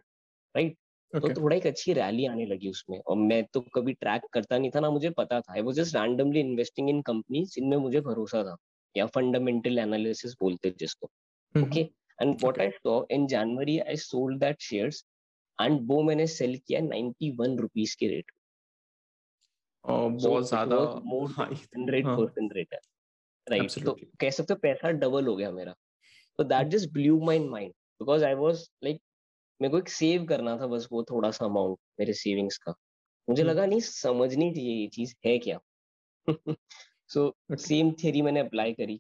right 0.55 0.77
तो 1.15 1.29
थोड़ा 1.31 1.55
एक 1.55 1.65
अच्छी 1.67 1.93
रैली 1.93 2.25
आने 2.25 2.45
लगी 2.45 2.69
उसमें 2.69 2.97
और 2.99 3.17
मैं 3.17 3.43
तो 3.53 3.61
कभी 3.75 3.93
ट्रैक 3.95 4.21
करता 4.33 4.57
नहीं 4.57 4.71
था 4.71 4.79
ना 4.79 4.89
मुझे 4.91 5.09
पता 5.09 5.39
था। 5.41 5.53
I 5.53 5.61
was 5.61 5.75
just 5.75 5.95
randomly 5.95 6.39
investing 6.39 6.89
in 6.89 7.01
companies 7.01 7.49
जिनमें 7.51 7.77
मुझे 7.77 8.01
भरोसा 8.01 8.43
था 8.43 8.55
या 8.95 9.05
फंडामेंटल 9.15 9.79
एनालिसिस 9.79 10.33
बोलते 10.41 10.73
जिसको। 10.79 11.09
Okay 11.55 11.81
and 12.19 12.35
what 12.41 12.59
I 12.59 12.69
saw 12.71 13.01
in 13.11 13.27
January 13.27 13.77
I 13.79 13.95
sold 13.97 14.39
that 14.39 14.61
shares 14.61 15.03
and 15.59 15.79
वो 15.87 16.01
मैंने 16.03 16.27
सेल 16.29 16.57
किया 16.67 16.79
91 16.81 17.59
रुपीस 17.59 17.95
के 17.95 18.07
रेट 18.07 18.31
बहुत 19.85 20.47
ज़्यादा 20.47 20.77
मोर 21.05 21.29
100% 21.29 22.53
रेट 22.53 22.75
राइट 23.47 23.83
तो 23.85 23.97
कह 24.19 24.29
सकते 24.29 24.53
हो 24.53 24.59
पैसा 24.59 24.91
डबल 24.93 25.27
हो 25.27 25.35
गया 25.35 25.51
मेरा। 25.51 25.73
तो 26.39 26.43
that 26.43 26.67
just 26.67 26.91
blew 26.93 27.19
my 27.21 27.39
mind 27.39 27.71
because 28.01 28.23
I 28.25 28.33
was 28.35 28.69
like 28.83 29.01
मेरे 29.61 29.71
को 29.71 29.77
एक 29.77 29.89
सेव 29.89 30.25
करना 30.25 30.57
था 30.57 30.67
बस 30.67 30.87
वो 30.91 31.03
थोड़ा 31.03 31.31
सा 31.31 31.45
अमाउंट 31.45 31.77
मेरे 31.99 32.13
सेविंग्स 32.13 32.57
का। 32.57 32.73
मुझे 33.29 33.41
hmm. 33.43 33.51
लगा 33.51 33.65
नहीं 33.65 33.79
समझनी 33.79 34.51
चाहिए 34.53 34.73
ये 34.73 34.87
चीज़ 34.87 35.13
है 35.25 35.37
क्या? 35.37 35.59
सो 37.09 37.35
सेम 37.51 37.91
थ्योरी 37.91 38.21
मैंने 38.21 38.39
अप्लाई 38.39 38.73
करी 38.73 38.97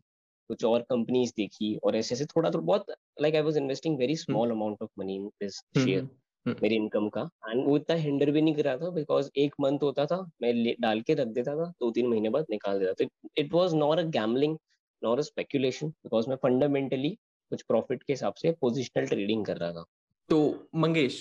कुछ 0.49 0.65
और 0.65 0.81
कंपनीज़ 0.81 1.31
देखी 1.37 1.75
और 1.83 1.95
ऐसे 1.95 2.15
ऐसे 2.15 2.25
थोड़ा 2.25 2.49
थोड़ा 2.49 2.65
बहुत 2.65 2.85
like 3.21 3.35
I 3.35 3.41
was 3.41 3.57
investing 3.57 3.97
very 3.99 4.15
small 4.15 4.51
amount 4.51 4.81
of 4.81 4.89
money 4.99 5.15
in 5.15 5.27
this 5.43 5.55
share 5.77 6.01
hmm. 6.01 6.55
मेरी 6.63 6.75
इनकम 6.75 7.09
का। 7.09 7.21
एंड 7.49 7.65
वो 7.65 7.77
इतना 7.77 7.95
हिंडर 7.95 8.31
भी 8.31 8.41
नहीं 8.41 8.55
कर 8.55 8.63
रहा 8.63 8.77
था 8.77 8.89
बिकॉज़ 8.89 9.29
एक 9.37 9.55
मंथ 9.61 9.79
होता 9.83 10.05
था 10.05 10.21
मैं 10.41 10.75
डाल 10.81 11.01
के 11.01 11.13
रख 11.13 11.27
देता 11.27 11.55
था 11.55 11.65
दो 11.79 11.91
तीन 11.91 12.07
महीने 12.07 12.29
बाद 12.29 12.45
निकाल 12.49 12.79
देता 12.79 13.05
था। 13.05 13.29
It 13.37 13.53
was 13.53 13.75
not 13.75 13.99
a 13.99 14.03
gambling 14.03 14.57
not 15.03 15.19
a 15.19 15.21
speculation 15.21 15.89
because 15.89 16.29
मैं 16.29 16.35
फंडामेंटली 16.35 17.09
कुछ 17.51 17.61
प्रॉफिट 17.61 18.03
के 18.03 18.13
हिसाब 18.13 18.33
से 18.33 18.51
पोजिशनल 18.61 19.07
ट्रेडिंग 19.07 19.45
कर 19.45 19.57
रहा 19.57 19.71
था। 19.71 19.85
तो 20.29 20.69
मंगेश 20.75 21.17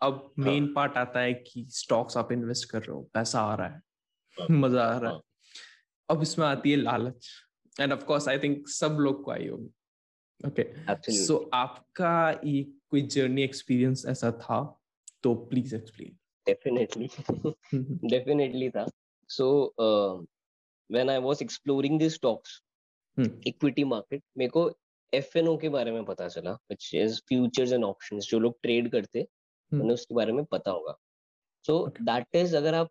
अब 0.00 0.32
मेन 0.38 0.64
हाँ. 0.64 0.72
पार्ट 0.74 0.96
आता 0.98 1.20
है 1.20 1.34
कि 1.34 1.66
स्टॉक्स 1.72 2.16
आप 2.16 2.32
इन्वेस्ट 2.32 2.68
कर 2.70 2.80
रहे 2.80 2.92
हो 2.92 3.02
पैसा 3.14 3.40
आ 3.40 3.54
रहा 3.54 3.68
है 3.68 3.80
हाँ. 4.36 4.46
मज़ा 4.50 4.84
आ 4.84 4.98
रहा 4.98 5.10
है। 5.10 5.14
हाँ. 5.14 5.22
अब 6.08 6.22
इसमें 6.22 6.46
आती 6.46 6.70
है 6.70 6.76
लालच 6.76 7.28
and 7.80 7.92
of 7.92 8.04
course 8.04 8.28
I 8.28 8.38
think 8.38 8.68
सब 8.68 8.96
लोग 9.00 9.22
को 9.24 9.30
आई 9.30 9.48
होगी। 9.48 9.70
ओके 10.40 11.12
सो 11.16 11.36
आपका 11.54 12.40
ये 12.44 12.62
कोई 12.90 13.02
जर्नी 13.02 13.42
एक्सपीरियंस 13.42 14.04
ऐसा 14.08 14.30
था 14.40 14.60
तो 15.22 15.34
प्लीज़ 15.50 15.74
एक्सप्लेन 15.76 16.16
डेफिनेटली 16.46 17.08
डेफिनेटली 18.08 18.68
था। 18.70 18.86
So 19.30 19.74
when 19.80 21.10
I 21.10 21.18
was 21.20 21.42
exploring 21.42 22.00
the 22.00 22.08
stocks 22.10 22.60
equity 23.46 23.84
market 23.84 24.22
मेरे 24.38 24.50
को 24.50 24.68
एफ़ 25.16 25.38
के 25.60 25.68
बारे 25.68 25.92
में 25.92 26.04
पता 26.04 26.28
चला 26.28 26.52
which 26.52 26.90
is 26.94 27.20
futures 27.28 27.72
and 27.72 27.84
options 27.84 28.28
जो 28.30 28.38
लोग 28.38 28.58
ट्रेड 28.62 28.90
करते 28.90 29.20
hmm. 29.20 29.80
उन्हें 29.80 29.94
उसके 29.94 30.14
बारे 30.14 30.32
में 30.32 30.44
पता 30.44 30.70
होगा। 30.70 30.94
सो 31.64 31.86
दैट 32.00 32.36
इज़ 32.36 32.56
अगर 32.56 32.74
आप 32.74 32.90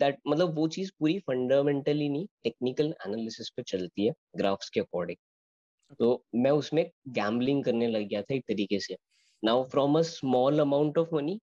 दैट 0.00 0.18
मतलब 0.28 0.54
वो 0.54 0.66
चीज़ 0.68 0.90
पूरी 0.98 1.18
फंडामेंटली 1.18 2.08
नहीं 2.08 2.26
टेक्निकल 2.44 2.94
एनालिसिस 3.06 3.50
पे 3.50 3.62
चलती 3.62 4.06
है 4.06 4.12
ग्राफ्स 4.36 4.70
के 4.70 4.80
अकॉर्डिंग 4.80 5.96
तो 5.98 6.24
मैं 6.34 6.50
उसमें 6.50 6.90
गैम्बलिंग 7.08 7.64
करने 7.64 7.88
लग 7.88 8.08
गया 8.08 8.22
था 8.22 8.34
एक 8.34 8.44
तरीके 8.48 8.80
से। 8.80 8.96
Now 9.42 9.64
from 9.64 9.98
a 9.98 10.02
small 10.02 10.58
amount 10.60 10.98
of 10.98 11.14
money 11.14 11.38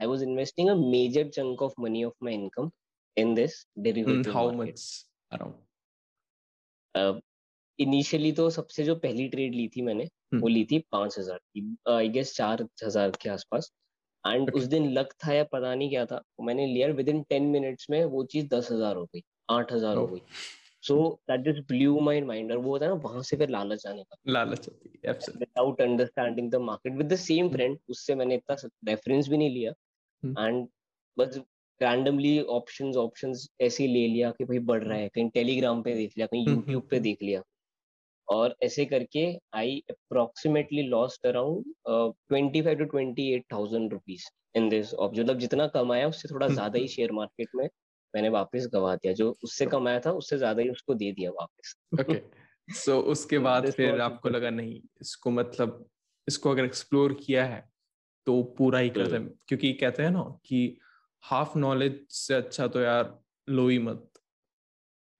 I 0.00 0.06
was 0.06 0.22
investing 0.22 0.68
a 0.68 0.74
major 0.74 1.28
chunk 1.28 1.62
of 1.62 1.80
money 1.80 2.04
of 2.04 2.24
my 2.24 2.34
income 2.34 2.70
in 3.16 3.34
this 3.34 3.66
derivative 3.78 4.32
how 4.32 4.52
much 4.52 5.06
around 5.32 5.54
initially 7.80 8.32
तो 8.32 8.48
सबसे 8.50 8.84
जो 8.84 8.94
पहली 8.98 9.28
ट्रेड 9.28 9.54
ली 9.54 9.66
थी 9.68 9.82
मैंने 9.82 10.04
वो 10.34 10.48
ली 10.48 10.64
थी 10.70 10.78
पाँच 10.92 11.18
हज़ार 11.18 11.38
की 11.38 11.76
आई 11.90 12.08
गेस 12.10 12.34
चार 12.36 12.62
हज़ार 12.84 13.10
के 13.22 13.28
आसपास। 13.30 13.70
एंड. 14.24 14.50
उस 14.54 14.64
दिन 14.66 14.90
लक 14.92 15.12
था 15.24 15.32
या 15.32 15.44
पता 15.52 15.74
नहीं 15.74 15.88
क्या 15.90 16.04
था 16.06 16.16
तो 16.16 16.42
मैंने 16.44 16.66
लिया 16.66 16.88
विद 16.94 17.08
इन 17.08 17.22
टेन 17.30 17.42
मिनट्स 17.50 17.86
में 17.90 18.04
वो 18.06 18.24
चीज़ 18.32 18.46
दस 18.48 18.68
हज़ार 18.72 18.96
हो 18.96 19.04
गई 19.04 19.22
आठ 19.50 19.72
हज़ार 19.72 19.94
oh. 19.94 20.00
हो 20.00 20.06
गई। 20.06 20.20
So 20.82 20.96
that 21.30 21.40
just 21.44 21.66
blew 21.68 22.00
my 22.00 22.20
mind 22.22 22.52
और 22.52 22.58
वो 22.58 22.70
होता 22.70 22.86
है 22.86 22.92
ना 22.92 23.00
वहाँ 23.04 23.22
से 23.22 23.36
फिर 23.36 23.50
लालच 23.50 23.86
आने 23.86 24.02
का 24.02 24.16
लालच 24.32 24.68
without 25.06 25.80
understanding 25.80 26.50
the 26.50 26.56
market 26.62 26.96
with 26.96 27.12
the 27.12 27.16
same 27.18 27.48
friend 27.50 27.78
उससे 27.90 28.14
मैंने 28.14 28.34
इतना 28.34 28.56
रेफरेंस 28.88 29.28
भी 29.28 29.36
नहीं 29.36 29.50
लिया। 29.50 29.70
And 30.22 30.56
hmm. 30.56 30.68
बस 31.16 31.40
रैंडमली 31.80 32.40
ऑप्शंस 32.54 32.96
ऑप्शंस 32.96 33.46
ऐसे 33.60 33.86
ले 33.86 34.06
लिया 34.08 34.30
कि 34.30 34.44
भाई 34.44 34.58
बढ़ 34.70 34.82
रहा 34.82 34.98
है 34.98 35.08
कहीं 35.08 35.28
टेलीग्राम 35.34 35.82
पे 35.82 35.94
देख 35.94 36.12
लिया 36.16 36.26
कहीं 36.26 36.46
यूट्यूब 36.48 36.82
पे 36.90 36.98
देख 37.00 37.22
लिया। 37.22 37.42
और 38.30 38.54
ऐसे 38.62 38.84
करके 38.86 39.24
I 39.54 39.78
approximately 39.90 40.82
lost 40.88 41.26
around 41.26 41.64
twenty 41.88 42.62
five 42.62 42.78
to 42.78 42.84
twenty 42.86 43.30
eight 43.34 43.44
thousand 43.52 43.92
rupees 43.92 44.24
in 44.54 44.68
this 44.68 44.94
मतलब 44.96 45.38
जितना 45.38 45.66
कमाया 45.70 46.08
उससे 46.08 46.28
थोड़ा 46.28 46.48
ज़्यादा 46.50 46.78
ही 46.78 46.88
शेयर 46.88 47.12
मार्केट 47.12 47.48
में 47.54 47.68
मैंने 48.14 48.28
वापस 48.30 48.68
गवा 48.74 48.94
दिया 48.96 49.12
जो 49.14 49.30
उससे 49.44 49.66
कमाया 49.68 50.00
था 50.00 50.12
उससे 50.14 50.38
ज़्यादा 50.38 50.62
ही 50.62 50.68
उसको 50.70 50.94
दे 50.96 51.12
दिया 51.12 51.30
वापस। 51.32 51.74
ओके 51.92 52.20
सो 52.74 52.98
उसके 53.12 53.38
बाद 53.40 53.66
फिर 53.68 54.00
आपको 54.00 54.28
लगा 54.28 54.50
नहीं 54.50 54.80
इसको 55.00 55.30
मतलब 55.30 55.88
इसको 56.28 56.50
अगर 56.50 56.64
एक्सप्लोर 56.64 57.12
किया 57.16 57.44
है 57.46 57.60
तो 58.26 58.42
पूरा 58.58 58.78
ही 58.78 58.90
करते 58.92 59.16
हैं 59.16 59.28
क्योंकि 59.48 59.72
कहते 59.74 60.02
हैं 60.02 60.10
ना 60.10 60.22
कि 60.46 60.60
हाफ़ 61.24 61.58
नॉलेज 61.58 62.06
से 62.12 62.34
अच्छा 62.34 62.66
तो 62.68 62.80
यार 62.80 63.18
लो 63.48 63.68
ही 63.68 63.78
मत। 63.80 64.09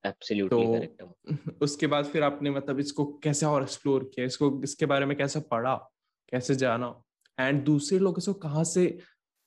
एब्सोल्युटली 0.07 0.67
करेक्ट 0.67 1.03
तो 1.03 1.17
उसके 1.65 1.87
बाद 1.87 2.05
फिर 2.05 2.23
आपने 2.23 2.51
मतलब 2.51 2.79
इसको 2.79 3.05
कैसे 3.05 3.47
और 3.47 3.63
एक्सप्लोर 3.63 4.11
किया? 4.15 4.27
इसको 4.27 4.61
इसके 4.65 4.87
बारे 4.87 5.07
में 5.07 5.17
कैसे 5.17 5.41
पढ़ा? 5.41 5.77
कैसे 6.31 6.55
जाना? 6.55 7.03
एंड 7.41 7.65
दूसरे 7.65 7.99
लोग 7.99 8.15
इसको 8.19 8.35
कहाँ 8.35 8.65
से 8.65 8.99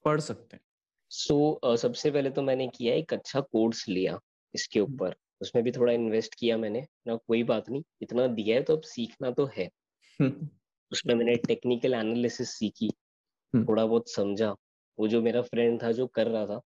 पढ़ 0.06 0.20
सकते 0.20 0.56
हैं? 0.56 0.63
सो 1.10 1.60
so, 1.63 1.72
uh, 1.72 1.78
सबसे 1.78 2.12
पहले 2.12 2.30
तो 2.30 2.42
मैंने 2.42 2.68
किया 2.68 2.96
एक 2.96 3.13
अच्छा 3.13 3.42
कोर्स 3.42 3.88
लिया 3.89 4.20
इसके 4.56 4.80
हम्म। 4.80 4.94
ऊपर। 4.94 5.16
उसमें 5.42 5.63
भी 5.63 5.72
थोड़ा 5.72 5.94
इन्वेस्ट 5.94 6.36
किया 6.36 6.58
मैंने। 6.58 6.88
ना 7.08 7.16
कोई 7.16 7.44
बात 7.44 7.70
नहीं। 7.70 7.84
इतना 8.02 8.28
दिया 8.28 8.56
है 8.56 8.63
तो 8.63 8.76
अब 8.76 8.82
सीखना 8.82 9.32
तो 9.32 9.50
है। 9.58 9.70
हम्म। 10.22 10.50
उसमें 10.92 11.16
मैंने 11.16 11.36
टेक्निकल 11.36 11.94
एनालिसिस 11.94 12.50
सीखी। 12.50 12.92
हम्म। 13.56 13.66
थोड़ा 13.68 13.86
बहुत 13.86 14.10
समझा। 14.10 14.56
वो 15.00 15.08
जो 15.08 15.22
मेरा 15.22 15.42
फ्रेंड 15.42 15.84
था 15.84 15.92
जो 15.92 16.08
कर 16.08 16.28
रहा 16.28 16.46
था 16.46 16.62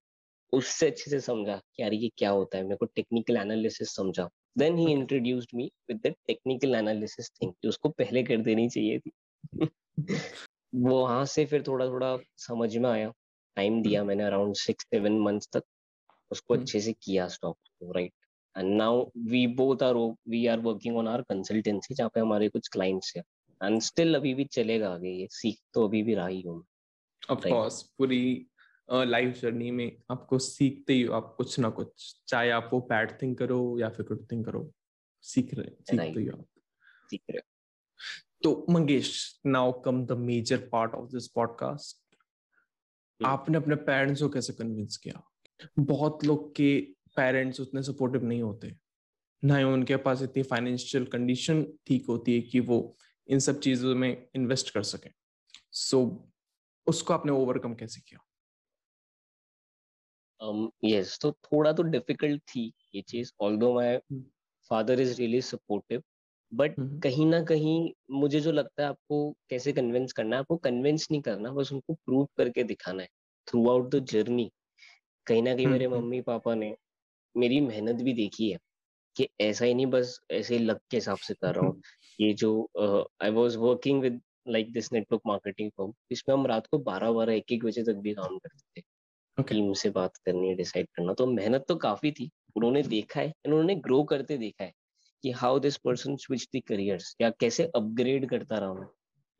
उससे 0.52 0.86
अच्छे 0.86 1.10
से 1.10 1.20
समझा 1.20 1.56
कि 1.56 1.82
यार 1.82 1.94
ये 1.94 2.10
क्या 2.16 2.30
होता 2.30 2.58
है 2.58 2.64
मेरे 2.64 2.76
को 2.76 2.86
टेक्निकल 2.86 3.36
एनालिसिस 3.36 3.94
समझा 3.96 4.28
then 4.58 4.76
he 4.78 4.92
introduced 4.92 5.50
me 5.54 5.70
with 5.88 6.00
the 6.06 6.14
technical 6.26 6.74
analysis 6.74 7.30
thing 7.30 7.52
जो 7.62 7.68
उसको 7.68 7.88
पहले 7.88 8.22
कर 8.22 8.36
देनी 8.36 8.68
चाहिए 8.68 8.98
थी। 8.98 9.10
वो 10.74 11.00
वहाँ 11.00 11.24
से 11.24 11.44
फिर 11.46 11.62
थोड़ा 11.66 11.86
थोड़ा 11.86 12.16
समझ 12.36 12.76
में 12.76 12.90
आया। 12.90 13.12
टाइम 13.56 13.82
दिया 13.82 14.04
मैंने 14.04 14.24
अराउंड 14.24 14.54
सिक्स 14.54 14.84
सेवन 14.84 15.18
मंथ्स 15.20 15.48
तक। 15.52 15.62
उसको 16.30 16.54
हम्म। 16.54 16.62
अच्छे 16.62 16.80
से 16.80 16.92
किया 16.92 17.28
stock 17.28 17.58
right 17.96 18.12
and 18.56 18.76
now 18.76 19.10
we 19.16 19.46
both 19.46 19.82
are 19.82 19.94
we 20.28 20.46
are 20.46 20.58
working 20.58 20.96
on 20.96 21.08
our 21.08 21.22
consultancy 21.22 21.94
जहाँ 21.94 22.10
पे 22.14 22.20
हमारे 22.20 22.48
कुछ 22.48 22.68
क्लाइंट्स 22.68 23.12
हैं। 23.16 23.24
एंड 23.60 23.80
स्टिल 23.80 24.14
अभी 24.14 24.34
भी 24.34 24.44
चलेगा 24.44 24.90
आगे 24.90 25.10
ये 25.10 25.28
सीख 25.30 25.58
तो 25.74 25.86
अभी 25.88 26.02
भी 26.02 26.14
रहा 26.14 26.26
ही 26.26 26.40
हूँ 26.40 26.64
ऑफ़ 27.30 27.48
कोर्स 27.48 27.82
पूरी 27.98 28.46
लाइफ 28.92 29.40
जर्नी 29.40 29.70
में 29.70 30.02
आपको 30.10 30.38
सीखते 30.38 30.92
ही 30.92 31.02
हो 31.02 31.14
आप 31.14 31.34
कुछ 31.36 31.58
ना 31.58 31.70
कुछ 31.70 32.22
चाहे 32.28 32.50
आप 32.50 32.70
वो 32.72 32.80
बैड 32.80 33.22
थिंग 33.22 33.36
करो 33.36 33.78
या 33.78 33.88
फिर 33.88 34.06
गुड 34.06 34.32
थिंग 34.32 34.44
करो 34.44 34.74
सीख 35.22 35.54
रहे 35.54 35.70
सीखते 35.70 36.20
ही 36.20 36.28
आप। 36.28 36.46
सीख 37.10 37.22
रहे 37.30 37.40
तो 38.42 38.66
Mangesh 38.70 39.40
now 39.46 39.80
come 39.80 40.06
the 40.06 40.12
major 40.12 40.68
part 40.72 40.94
of 40.94 41.10
this 41.10 41.28
podcast 41.28 42.16
आपने 43.24 43.58
अपने 43.58 43.74
पेरेंट्स 43.74 44.22
को 44.22 44.28
कैसे 44.28 44.52
कन्विंस 44.52 44.96
किया? 44.96 45.22
बहुत 45.78 46.24
लोग 46.24 46.54
के 46.54 46.80
पेरेंट्स 47.16 47.60
उतने 47.60 47.82
सपोर्टिव 47.82 48.24
नहीं 48.24 48.42
होते। 48.42 48.76
ना 49.44 49.56
ही 49.56 49.64
उनके 49.64 49.96
पास 49.96 50.22
इतनी 50.22 50.42
फाइनेंशियल 50.42 51.04
कंडीशन 51.04 51.66
ठीक 51.86 52.06
होती 52.06 52.34
है 52.34 52.40
कि 52.40 52.60
वो 52.60 52.96
इन 53.28 53.38
सब 53.38 53.60
चीज़ों 53.60 53.94
में 53.94 54.28
इन्वेस्ट 54.34 54.74
कर 54.74 54.82
सकें। 54.82 55.10
सो 55.72 56.04
so, 56.04 56.32
उसको 56.86 57.14
आपने 57.14 57.32
ओवरकम 57.32 57.74
कैसे 57.74 58.00
किया? 58.00 58.20
यस 60.40 61.14
um, 61.14 61.20
तो 61.22 61.30
थोड़ा 61.44 61.72
तो 61.72 61.82
डिफ़िकल्ट 61.84 62.42
थी 62.48 62.72
ये 62.94 63.02
चीज़ 63.02 63.32
although 63.42 63.72
my 63.74 63.98
father 64.70 65.00
is 65.00 65.16
really 65.18 65.40
supportive 65.42 66.02
but 66.52 66.76
कहीं 67.02 67.26
ना 67.26 67.42
कहीं 67.44 67.76
मुझे 68.12 68.40
जो 68.40 68.52
लगता 68.52 68.82
है 68.82 68.88
आपको 68.88 69.20
कैसे 69.50 69.72
कन्विंस 69.72 70.12
करना 70.12 70.36
है 70.36 70.40
आपको 70.40 70.56
कन्विंस 70.60 71.06
नहीं 71.10 71.22
करना 71.22 71.52
बस 71.52 71.72
उनको 71.72 71.94
प्रूव 71.96 72.26
करके 72.38 72.64
दिखाना 72.64 73.02
है 73.02 73.08
थ्रू 73.46 73.68
आउट 73.70 73.90
द 73.94 74.04
जर्नी 74.06 74.50
कहीं 75.26 75.42
ना 75.42 75.54
कहीं 75.54 75.66
मेरे 75.68 75.88
मम्मी 75.88 76.20
पापा 76.22 76.54
ने 76.56 76.74
मेरी 77.34 77.60
मेहनत 77.62 78.02
भी 78.02 78.12
देखी 78.14 78.50
है 78.50 78.58
कि 79.16 79.28
ऐसा 79.42 79.64
ही 79.64 79.74
नहीं 79.74 79.86
बस 79.88 80.20
ऐसे 80.32 80.58
लक 80.60 80.80
के 80.90 80.96
हिसाब 80.96 81.18
से 81.20 81.34
कर 81.36 81.54
रहा 81.54 81.64
हूँ। 81.64 81.74
ये 82.20 82.32
जो 82.36 82.50
I 83.22 83.30
was 83.32 83.58
working 83.58 84.02
with 84.02 84.20
like 84.48 84.72
this 84.72 84.92
network 84.92 85.22
marketing 85.26 85.70
firm 85.76 85.92
इसमें 86.12 86.34
हम 86.34 86.46
रात 86.46 86.66
को 86.68 86.78
बारह 86.84 87.12
बारह 87.12 87.34
एक 87.34 87.52
एक 87.52 87.64
बजे 87.64 87.82
तक 87.84 87.96
भी 88.02 88.14
काम 88.14 88.38
करते 88.38 88.80
थे। 88.80 88.84
Okay. 89.38 89.54
टीम 89.54 89.72
से 89.72 89.90
बात 89.90 90.16
करनी 90.26 90.48
है 90.48 90.54
डिसाइड 90.54 90.86
करना 90.96 91.14
तो 91.14 91.26
मेहनत 91.26 91.64
तो 91.68 91.76
काफ़ी 91.86 92.12
थी 92.12 92.30
उन्होंने 92.56 92.82
देखा 92.82 93.20
है 93.20 93.32
उन्होंने 93.46 93.74
ग्रो 93.88 94.02
करते 94.12 94.38
देखा 94.38 94.64
है 94.64 94.72
कि 95.22 95.30
how 95.40 95.58
this 95.58 95.76
person 95.84 96.16
switch 96.16 96.48
the 96.56 96.62
careers 96.68 97.16
या 97.20 97.30
कैसे 97.40 97.70
अपग्रेड 97.76 98.28
करता 98.30 98.58
रहा 98.58 98.72
मैं 98.74 98.86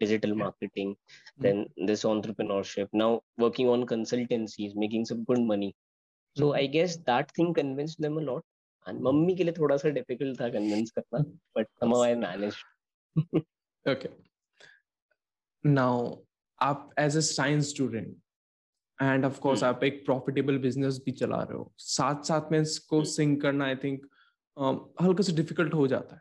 digital 0.01 0.35
marketing 0.41 0.91
mm-hmm. 0.91 1.43
then 1.45 1.67
this 1.87 2.05
entrepreneurship 2.05 2.89
now 2.93 3.21
working 3.37 3.69
on 3.69 3.85
consultancies 3.93 4.77
making 4.83 5.05
some 5.05 5.25
good 5.25 5.41
money 5.47 5.71
so 6.37 6.45
mm-hmm. 6.45 6.61
i 6.61 6.67
guess 6.67 6.97
that 7.09 7.33
thing 7.39 7.53
convinced 7.55 8.01
them 8.05 8.19
a 8.19 8.25
lot 8.29 8.45
and 8.87 9.03
mummy 9.03 9.35
के 9.37 9.45
लिए 9.45 9.53
थोड़ा 9.53 9.77
सा 9.77 9.89
difficult 9.97 10.41
था 10.41 10.49
कन्विंस 10.51 10.91
करना 10.99 11.19
but 11.57 11.67
somehow 11.81 12.03
I 12.05 12.15
managed 12.21 13.43
okay 13.87 14.11
now 15.65 15.95
आप 16.61 16.91
as 16.99 17.17
a 17.17 17.21
science 17.21 17.69
student 17.71 18.17
and 19.03 19.25
of 19.25 19.39
course 19.41 19.63
आप 19.65 19.85
एक 19.85 20.05
profitable 20.05 20.59
business 20.59 21.01
भी 21.05 21.13
चला 21.13 21.43
रहे 21.43 21.59
हो। 21.59 21.73
साथ 21.79 22.23
साथ 22.23 22.53
में 22.53 22.61
इसको 22.61 23.05
सिंक 23.05 23.35
hmm. 23.35 23.43
करना 23.43 23.65
आई 23.65 23.77
थिंक 23.77 24.07
हल्का 25.03 25.23
से 25.23 25.33
डिफ़िकल्ट 25.33 25.75
हो 25.75 25.87
जाता 25.87 26.15
है। 26.15 26.21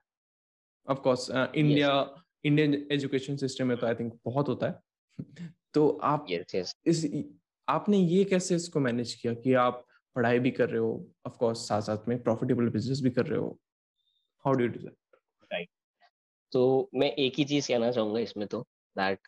Of 0.87 0.99
course 0.99 1.29
India 1.31 1.91
Indian 2.45 2.87
education 2.91 3.37
system 3.37 3.67
में 3.67 3.77
तो 3.77 3.87
आई 3.87 3.95
थिंक 3.95 4.13
बहुत 4.25 4.49
होता 4.49 4.67
है। 4.67 4.79
तो 5.73 5.89
आप 6.03 6.27
yes, 6.27 6.55
yes. 6.55 6.73
इस 6.85 7.25
आपने 7.67 7.97
ये 7.97 8.23
कैसे 8.23 8.55
इसको 8.55 8.79
मैनेज 8.79 9.13
किया 9.13 9.33
कि 9.33 9.53
आप 9.53 9.85
पढ़ाई 10.15 10.39
भी 10.39 10.51
कर 10.51 10.69
रहे 10.69 10.79
हो? 10.79 11.07
ऑफ़ 11.27 11.37
कोर्स 11.37 11.67
साथ 11.67 11.81
साथ 11.81 12.07
में 12.07 12.21
प्रॉफिटेबल 12.23 12.69
बिज़नेस 12.69 13.01
भी 13.01 13.09
कर 13.09 13.25
रहे 13.25 13.39
हो। 13.39 13.57
How 14.45 14.53
do 14.53 14.63
you 14.63 14.69
do 14.69 14.79
that 14.79 14.95
right 15.53 15.69
तो 16.51 16.89
मैं 16.95 17.11
एक 17.11 17.33
ही 17.37 17.45
चीज़ 17.45 17.67
कहना 17.67 17.91
चाहूँगा 17.91 18.19
इसमें 18.19 18.47
तो 18.47 18.61
that 18.95 19.27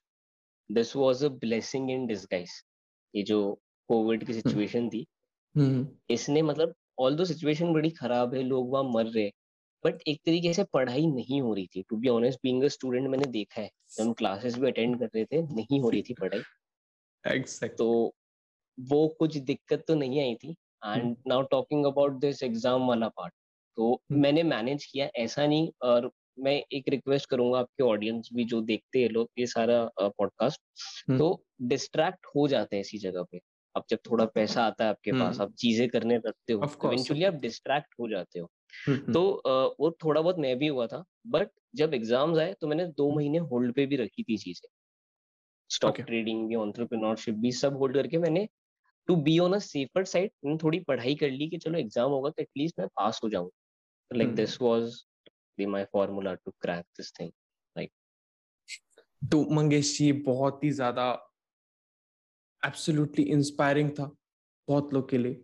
this 0.72 0.96
was 0.96 1.24
a 1.26 1.28
blessing 1.28 1.92
in 1.92 2.06
disguise 2.08 2.50
ये 3.14 3.24
जो 3.24 3.40
कोविड 3.90 4.24
की 4.24 4.34
सिचुएशन 4.34 4.90
थी। 4.90 5.06
हम्म। 5.56 5.88
इसने 6.10 6.42
मतलब 6.42 6.74
ऑल 7.00 7.16
दो 7.16 7.26
सिचुएशन 7.26 7.74
बड़ी 7.74 7.90
खराब 7.90 8.34
है 8.36 8.42
लोग 8.44 8.72
वहाँ 8.72 8.84
मर 8.86 9.06
रहे 9.06 9.30
बट 9.84 10.02
एक 10.08 10.20
तरीके 10.26 10.54
से 10.54 10.64
पढ़ाई 10.74 11.06
नहीं 11.08 11.42
हो 11.42 11.54
रही 11.54 11.68
थी। 11.68 11.84
To 11.90 11.98
be 11.98 12.08
honest 12.10 12.40
being 12.44 12.64
a 12.64 12.68
student 12.68 13.08
मैंने 13.10 13.26
देखा 13.32 13.62
है 13.62 13.70
जब 13.92 14.04
हम 14.04 14.14
क्लासेस 14.14 14.58
भी 14.60 14.68
अटेंड 14.68 14.98
कर 15.00 15.10
रहे 15.16 15.26
थे 15.26 15.42
नहीं 15.56 15.80
हो 15.82 15.90
रही 15.90 16.02
थी 16.02 16.14
पढ़ाई। 16.14 16.42
एग्जैक्ट 17.24 17.78
तो 17.78 17.90
वो 18.78 19.08
कुछ 19.20 19.38
दिक्कत 19.38 19.84
तो 19.88 19.96
नहीं 19.96 20.22
आई 20.22 20.36
थी। 20.36 20.56
And 20.86 21.16
now 21.28 21.42
talking 21.52 21.86
about 21.86 22.20
this 22.20 22.44
exam 22.44 22.88
वाला 22.88 23.08
पार्ट 23.10 23.34
तो 23.78 23.94
हम्म। 23.94 24.22
मैंने 24.22 24.44
मैनेज 24.44 24.86
किया 24.86 25.10
ऐसा 25.16 25.46
नहीं 25.48 25.70
और 25.82 26.12
मैं 26.40 26.54
एक 26.74 26.90
रिक्वेस्ट 26.90 27.30
करूँगा 27.30 27.60
आपके 27.60 27.84
ऑडियंस 27.84 28.30
भी 28.34 28.44
जो 28.46 28.62
देखते 28.64 29.02
हैं 29.02 29.10
लोग 29.10 29.30
ये 29.40 29.46
सारा 29.48 29.84
पॉडकास्ट 30.00 30.62
हम्म। 31.10 31.18
तो 31.20 31.44
डिस्ट्रैक्ट 31.64 32.26
हो 32.36 32.48
जाते 32.48 32.76
हैं 32.76 32.82
इसी 32.82 32.98
जगह 32.98 33.24
पे। 33.32 33.40
अब 33.76 33.84
जब 33.90 34.00
थोड़ा 34.06 34.26
पैसा 34.26 34.64
आता 34.64 34.84
है 34.84 34.90
आपके 34.90 35.12
पास 35.12 35.36
हम्म। 35.36 35.44
आप 35.44 35.54
चीज़ें 35.58 35.88
करने 35.90 36.18
लगते 36.18 36.54
हो 36.54 36.70
इवेंचुअली 36.86 37.24
आप 37.24 37.34
डिस्ट्रैक्ट 37.42 37.94
हो 38.00 38.08
जाते 38.10 38.40
हो। 38.40 38.50
हम्म, 38.88 39.14
तो 39.14 39.76
वो 39.80 39.92
थोड़ा 40.04 40.22
बहुत 40.22 40.40
मैं 40.40 40.58
भी 40.60 40.68
हुआ 40.68 40.88
था 40.88 41.04
बट 41.28 41.50
जब 41.76 41.94
एग्ज़ाम्स 41.94 42.38
आए 42.40 42.54
तो 42.62 42.68
मैंने 42.68 42.86
दो 42.98 43.10
महीने 43.12 43.38
होल्ड 43.52 43.74
पे 43.74 43.86
भी 43.86 43.96
रखी 43.96 44.24
थी 44.24 44.38
चीज़ें। 44.38 44.70
स्टॉक 45.70 46.00
ट्रेडिंग 46.02 46.48
भी 46.50 46.56
ऑन्टरप्रिनोरशिप 46.56 47.36
भी 47.36 47.52
सब 47.52 47.78
होल्ड 47.78 47.96
करके 47.96 48.18
मैंने 48.18 48.48
to 49.08 49.16
be 49.18 49.38
on 49.40 49.54
a 49.54 49.60
safer 49.60 50.06
side 50.06 50.60
थोड़ी 50.64 50.80
पढ़ाई 50.80 51.16
कर 51.16 51.30
ली 51.32 51.48
कि 51.50 51.58
चलो 51.58 51.78
एग्ज़ाम 51.80 52.12
होगा 52.12 52.30
तो 52.30 52.42
एटलीस्ट 52.42 52.80
मैं 52.80 52.88
पास 52.88 53.20
हो 53.24 53.30
जाऊँ। 53.30 53.50
Like. 54.12 54.34
This 54.36 54.62
was 54.62 54.96
my 55.66 55.84
formula 55.84 56.34
to 56.34 56.52
crack 56.62 56.86
this 56.98 57.14
thing 57.20 57.32
तो 59.32 59.42
मंगेश 59.52 59.98
जी 59.98 60.12
बहुत 60.12 60.64
ही 60.64 60.70
ज़्यादा 60.72 61.06
एब्सोल्युटली 62.64 63.24
इंस्पायरिंग 63.24 63.90
था 63.90 64.06
बहुत 64.68 64.94
लोग 64.94 65.10
के 65.10 65.18
लिए 65.18 65.44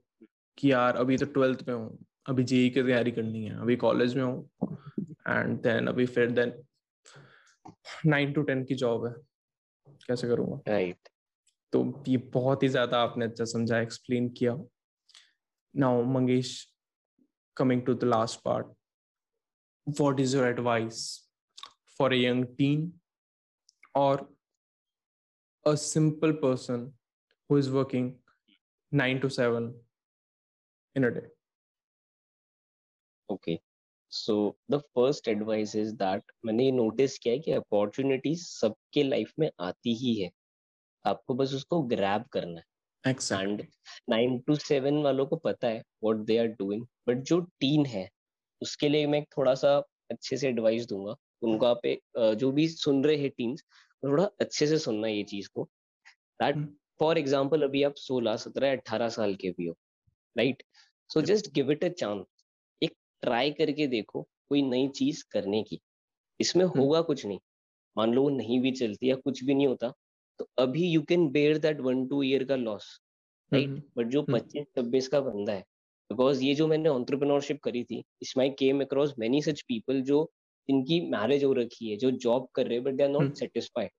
कि 0.57 0.71
यार 0.71 0.95
अभी 0.95 1.17
तो 1.17 1.25
ट्वेल्थ 1.25 1.67
में 1.67 1.75
हूँ 1.75 2.05
अभी 2.29 2.43
जेई 2.43 2.69
की 2.69 2.83
तैयारी 2.83 3.11
करनी 3.11 3.43
है 3.45 3.59
अभी 3.61 3.75
कॉलेज 3.75 4.15
में 4.15 4.23
हूँ 4.23 4.49
एंड 5.27 5.59
देन 5.61 5.87
अभी 5.87 6.05
फिर 6.05 6.31
देन 6.31 6.53
नाइन 8.05 8.33
टू 8.33 8.41
टेन 8.41 8.63
की 8.65 8.75
जॉब 8.75 9.05
है 9.05 9.13
कैसे 10.07 10.27
करूँगा? 10.27 10.61
Right 10.67 10.95
right. 10.95 11.09
तो 11.73 12.03
ये 12.07 12.17
बहुत 12.17 12.63
ही 12.63 12.67
ज़्यादा 12.67 13.01
आपने 13.01 13.25
अच्छा 13.25 13.45
समझा 13.45 13.79
एक्सप्लेन 13.79 14.29
किया। 14.29 14.57
Now 15.75 16.03
Mangesh 16.03 16.73
coming 17.57 17.81
to 17.85 17.93
the 17.93 18.03
last 18.03 18.39
part 18.45 18.67
what 19.85 20.19
is 20.19 20.33
your 20.33 20.47
advice 20.47 21.27
for 21.97 22.11
a 22.11 22.15
young 22.15 22.47
teen 22.57 22.93
or 23.93 24.27
a 25.65 25.77
simple 25.77 26.33
person 26.33 26.91
who 27.49 27.57
is 27.57 27.69
working 27.69 28.15
9 28.91 29.21
to 29.21 29.29
7 29.29 29.73
in 30.95 31.03
a 31.03 31.11
day? 31.11 31.27
Okay 33.31 33.59
so 34.09 34.57
the 34.71 34.77
first 34.77 35.27
advice 35.27 35.75
is 35.75 35.93
that 35.93 36.31
मैंने 36.45 36.65
ये 36.65 36.71
notice 36.71 37.17
किया 37.19 37.33
है 37.33 37.39
कि 37.39 37.51
opportunities 37.51 38.43
सबके 38.45 39.03
life 39.03 39.33
में 39.39 39.51
आती 39.59 39.93
ही 39.93 40.21
है। 40.21 40.31
आपको 41.05 41.33
बस 41.33 41.53
उसको 41.53 41.81
ग्रैब 41.81 42.25
करना 42.31 42.59
है। 42.59 43.11
एंड 43.11 43.67
नाइन 44.09 44.39
टू 44.39 44.55
सेवन 44.55 45.01
वालों 45.03 45.25
को 45.25 45.35
पता 45.35 45.67
है 45.67 45.83
what 46.03 46.17
they 46.17 46.37
are 46.37 46.47
doing 46.47 46.85
but 47.07 47.17
जो 47.17 47.39
टीन 47.39 47.85
है 47.85 48.09
उसके 48.61 48.89
लिए 48.89 49.07
मैं 49.07 49.23
थोड़ा 49.37 49.53
सा 49.55 49.77
अच्छे 50.11 50.37
से 50.37 50.47
एडवाइस 50.49 50.85
दूँगा। 50.87 51.15
उनको 51.43 51.65
आप 51.65 51.81
जो 52.39 52.51
भी 52.51 52.67
सुन 52.69 53.03
रहे 53.05 53.15
हैं 53.17 53.29
टीन्स 53.37 53.63
थोड़ा 54.03 54.23
अच्छे 54.41 54.67
से 54.67 54.77
सुनना 54.79 55.07
ये 55.07 55.23
चीज़ 55.23 55.49
को। 55.55 55.63
That 56.39 56.55
hmm. 56.55 56.67
फॉर 56.99 57.17
एग्ज़ाम्पल 57.17 57.63
अभी 57.63 57.83
आप 57.83 57.95
सोलह 57.97 58.35
सत्रह 58.37 58.71
अट्ठारह 58.71 59.09
साल 59.09 59.35
के 59.35 59.49
भी 59.51 59.65
हो 59.65 59.75
right 60.35 60.63
so 61.09 61.21
just 61.21 61.51
give 61.53 61.71
it 61.71 61.83
a 61.83 61.87
chance 61.89 62.25
एक 62.81 62.93
ट्राई 63.23 63.51
करके 63.51 63.87
देखो 63.87 64.21
कोई 64.49 64.61
नई 64.61 64.87
चीज़ 64.95 65.23
करने 65.31 65.61
की। 65.63 65.79
इसमें 66.39 66.65
होगा 66.67 67.01
कुछ 67.01 67.25
नहीं। 67.25 67.39
मान 67.95 68.13
लो 68.13 68.21
वो 68.21 68.29
नहीं 68.29 68.59
भी 68.61 68.71
चलती 68.71 69.09
या 69.09 69.15
कुछ 69.15 69.43
भी 69.43 69.53
नहीं 69.53 69.67
होता 69.67 69.91
तो 70.39 70.47
अभी 70.59 70.87
you 70.89 71.01
can 71.01 71.27
bear 71.31 71.57
that 71.57 71.79
one 71.81 72.05
two 72.07 72.21
year 72.23 72.43
का 72.43 72.55
लॉस 72.55 72.87
राइट 73.51 73.67
हम्म, 73.67 73.81
बट 73.97 74.07
जो 74.07 74.21
हम्म। 74.21 74.37
पच्चीस 74.37 74.65
छब्बीस 74.75 75.07
का 75.07 75.19
बंदा 75.21 75.53
है 75.53 75.63
बिकॉज़ 76.09 76.43
ये 76.43 76.53
जो 76.55 76.67
मैंने 76.67 76.89
ऑन्टरप्रिनोरशिप 76.89 77.61
करी 77.63 77.83
थी 77.83 78.03
इसमें 78.21 78.43
I 78.45 78.49
came 78.59 78.81
across 78.81 79.13
many 79.19 79.41
such 79.41 79.61
people 79.61 80.01
जो 80.01 80.29
इनकी 80.69 80.99
मैरिज 81.09 81.43
हो 81.43 81.51
रखी 81.53 81.89
है 81.89 81.97
जो 81.97 82.11
जॉब 82.23 82.47
कर 82.55 82.65
रहे 82.67 82.75
हैं 82.75 82.83
but 82.83 82.93
they 82.93 83.03
are 83.03 83.09
hmm. 83.09 83.23
Not 83.23 83.35
satisfied 83.35 83.89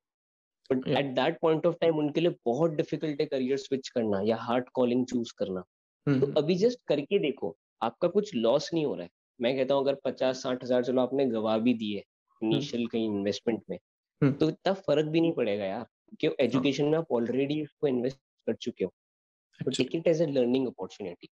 but 0.71 0.89
at 0.89 1.07
that 1.15 1.39
point 1.43 1.67
of 1.67 1.77
time 1.81 1.99
उनके 1.99 2.21
लिए 2.21 2.35
बहुत 2.47 2.71
डिफ़िकल्ट 2.73 3.21
है 3.21 3.27
करियर 3.27 3.57
स्विच 3.59 3.89
करना 3.89 4.21
या 4.25 4.37
हार्ड 4.41 4.69
कॉलिंग 4.75 5.05
चूज़ 5.07 5.33
करना. 5.39 5.61
तो 5.61 6.13
हम्म, 6.13 6.33
अभी 6.37 6.55
जस्ट 6.57 6.79
करके 6.89 7.19
देखो 7.19 7.57
आपका 7.83 8.09
कुछ 8.09 8.35
लॉस 8.35 8.71
नहीं 8.75 8.85
हो 8.87 8.95
रहा 8.95 9.05
है। 9.05 9.11
मैं 9.41 9.57
कहता 9.57 9.75
हूँ 9.75 9.83
अगर 9.83 9.95
पचास 10.05 10.43
साठ 10.43 10.65
हज़ार 10.65 10.85
चलो 10.85 11.01
आपने 11.03 11.27
गवा 11.27 11.57
भी 11.59 11.75
दिए 11.75 12.03
इनिशियल 12.43 12.87
कहीं 12.87 13.05
इन्वेस्टमेंट 13.07 13.63
में 13.71 13.79
हम्म। 14.23 14.33
तो 14.33 14.49
इतना 14.49 14.73
फ़र्क 14.73 15.07
भी 15.07 15.21
नहीं 15.21 15.33
पड़ेगा 15.33 15.65
यार 15.65 15.85
क्योंकि 16.21 16.45
एजुकेशन 16.45 16.85
में 16.85 16.99
आप 16.99 17.13
ऑलरेडी 17.13 17.63
उसको 17.63 17.87
इन्वेस्ट 17.89 18.19
कर 18.47 18.55
चुके 18.57 18.85
हो। 18.85 19.71
Take 19.71 19.95
it 19.95 20.07
as 20.09 20.23
a 20.23 20.27
learning 20.29 20.67
opportunity 20.67 21.29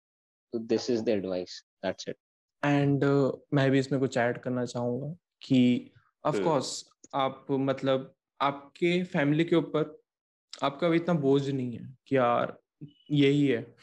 तो 0.52 0.58
this 0.58 0.90
is 0.90 1.02
the 1.02 1.08
advice 1.08 1.64
that's 1.84 2.08
it 2.08 2.16
and 2.64 3.04
uh, 3.04 3.32
मैं 3.54 3.70
भी 3.70 3.78
इसमें 3.78 4.00
कुछ 4.00 4.16
ऐड 4.16 4.38
करना 4.38 4.64
चाहूँगा 4.64 5.14
कि 5.42 5.90
ऑफ़। 6.24 6.40
कोर्स 6.40 6.90
आप 7.14 7.46
मतलब 7.50 8.14
आपके 8.40 9.02
फैमिली 9.04 9.44
के 9.44 9.56
ऊपर 9.56 9.98
आपका 10.62 10.88
भी 10.88 10.96
इतना 10.96 11.14
बोझ 11.14 11.50
नहीं 11.50 11.72
है 11.72 11.96
कि 12.06 12.16
यार 12.16 12.58
यही 13.10 13.46
है 13.46 13.74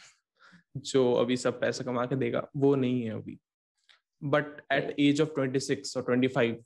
जो 0.77 1.13
अभी 1.13 1.37
सब 1.37 1.59
पैसा 1.59 1.83
कमा 1.83 2.05
के 2.05 2.15
देगा 2.15 2.47
वो 2.57 2.75
नहीं 2.75 3.01
है 3.03 3.11
अभी। 3.11 3.39
But 4.23 4.61
at 4.71 4.95
age 4.99 5.21
of 5.21 5.29
twenty 5.29 5.59
six 5.59 5.97
और 5.97 6.03
ट्वेंटी 6.03 6.27
फाइव 6.27 6.63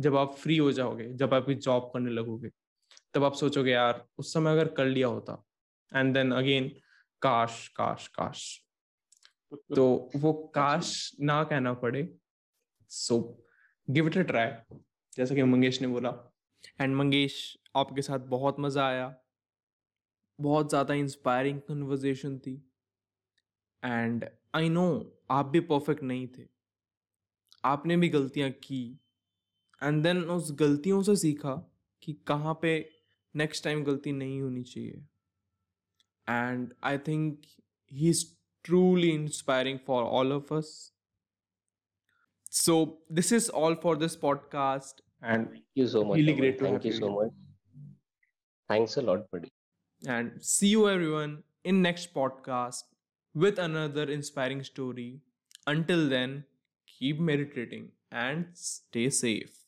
जब 0.00 0.16
आप 0.16 0.34
फ्री 0.34 0.56
हो 0.56 0.72
जाओगे 0.72 1.12
जब 1.12 1.34
आप 1.34 1.50
जॉब 1.50 1.90
करने 1.94 2.10
लगोगे 2.10 2.50
तब 3.14 3.24
आप 3.24 3.34
सोचोगे 3.34 3.70
यार 3.70 4.04
उस 4.18 4.32
समय 4.32 4.52
अगर 4.52 4.68
कर 4.68 4.84
लिया 4.84 5.06
होता। 5.06 5.44
एंड 5.96 6.14
देन 6.14 6.32
अगेन 6.32 6.68
काश 7.22 7.68
काश 7.68 8.06
काश। 8.08 8.42
तो 9.52 10.10
वो 10.16 10.32
काश 10.32 11.16
ना 11.20 11.44
कहना 11.44 11.72
पड़े 11.74 12.18
so 12.88 13.44
give 13.90 14.06
it 14.06 14.18
a 14.18 14.22
try 14.22 14.76
जैसा 15.16 15.34
कि 15.34 15.42
मंगेश 15.42 15.82
ने 15.82 15.88
बोला। 15.88 16.10
एंड 16.80 16.96
मंगेश 16.96 17.58
आपके 17.76 18.02
साथ 18.02 18.18
बहुत 18.18 18.56
मज़ा 18.60 18.86
आया। 18.86 19.14
बहुत 20.40 20.68
ज़्यादा 20.68 20.94
इंस्पायरिंग 20.94 21.60
कन्वर्जेशन 21.60 22.38
थी। 22.38 22.70
एंड 23.84 24.24
आई 24.54 24.68
नो 24.68 25.16
आप 25.30 25.46
भी 25.46 25.60
परफेक्ट 25.60 26.02
नहीं 26.02 26.28
थे। 26.28 26.46
आपने 27.64 27.96
भी 27.96 28.08
गलतियाँ 28.08 28.50
की। 28.50 29.00
एंड 29.82 30.02
देन 30.02 30.24
उस 30.24 30.52
गलतियों 30.52 31.02
से 31.02 31.16
सीखा 31.16 31.54
कि 32.02 32.12
कहाँ 32.12 32.58
पे 32.62 32.90
नेक्स्ट 33.36 33.64
टाइम 33.64 33.84
गलती 33.84 34.12
नहीं 34.12 34.40
होनी 34.42 34.62
चाहिए। 34.62 35.06
And 36.28 36.74
I 36.84 36.98
think 36.98 37.42
he 37.92 38.08
is 38.08 38.24
truly 38.64 39.12
inspiring 39.14 39.78
for 39.78 40.04
all 40.04 40.32
of 40.32 40.50
us. 40.52 40.92
So, 42.50 42.98
this 43.08 43.30
is 43.32 43.48
all 43.48 43.74
for 43.76 43.96
this 43.96 44.16
podcast, 44.16 44.94
and 45.22 45.48
Thank 45.50 45.64
you 45.74 45.86
so 45.86 46.04
much. 46.04 46.16
Really 46.16 46.32
great 46.34 46.58
to 46.58 46.64
Thank 46.64 46.74
have 46.74 46.84
you 46.84 46.92
you 46.92 46.98
so 46.98 47.10
much. 47.10 47.30
Thanks 48.68 48.96
a 48.96 49.02
lot, 49.02 49.30
buddy. 49.30 49.52
and 50.06 50.42
see 50.42 50.68
you 50.68 50.88
everyone 50.88 51.42
in 51.64 51.82
next 51.82 52.14
podcast 52.14 52.84
with 53.34 53.58
another 53.58 54.04
inspiring 54.10 54.62
story. 54.64 55.20
Until 55.66 56.08
then, 56.08 56.44
keep 56.86 57.20
meditating 57.20 57.90
and 58.10 58.46
stay 58.54 59.10
safe. 59.10 59.59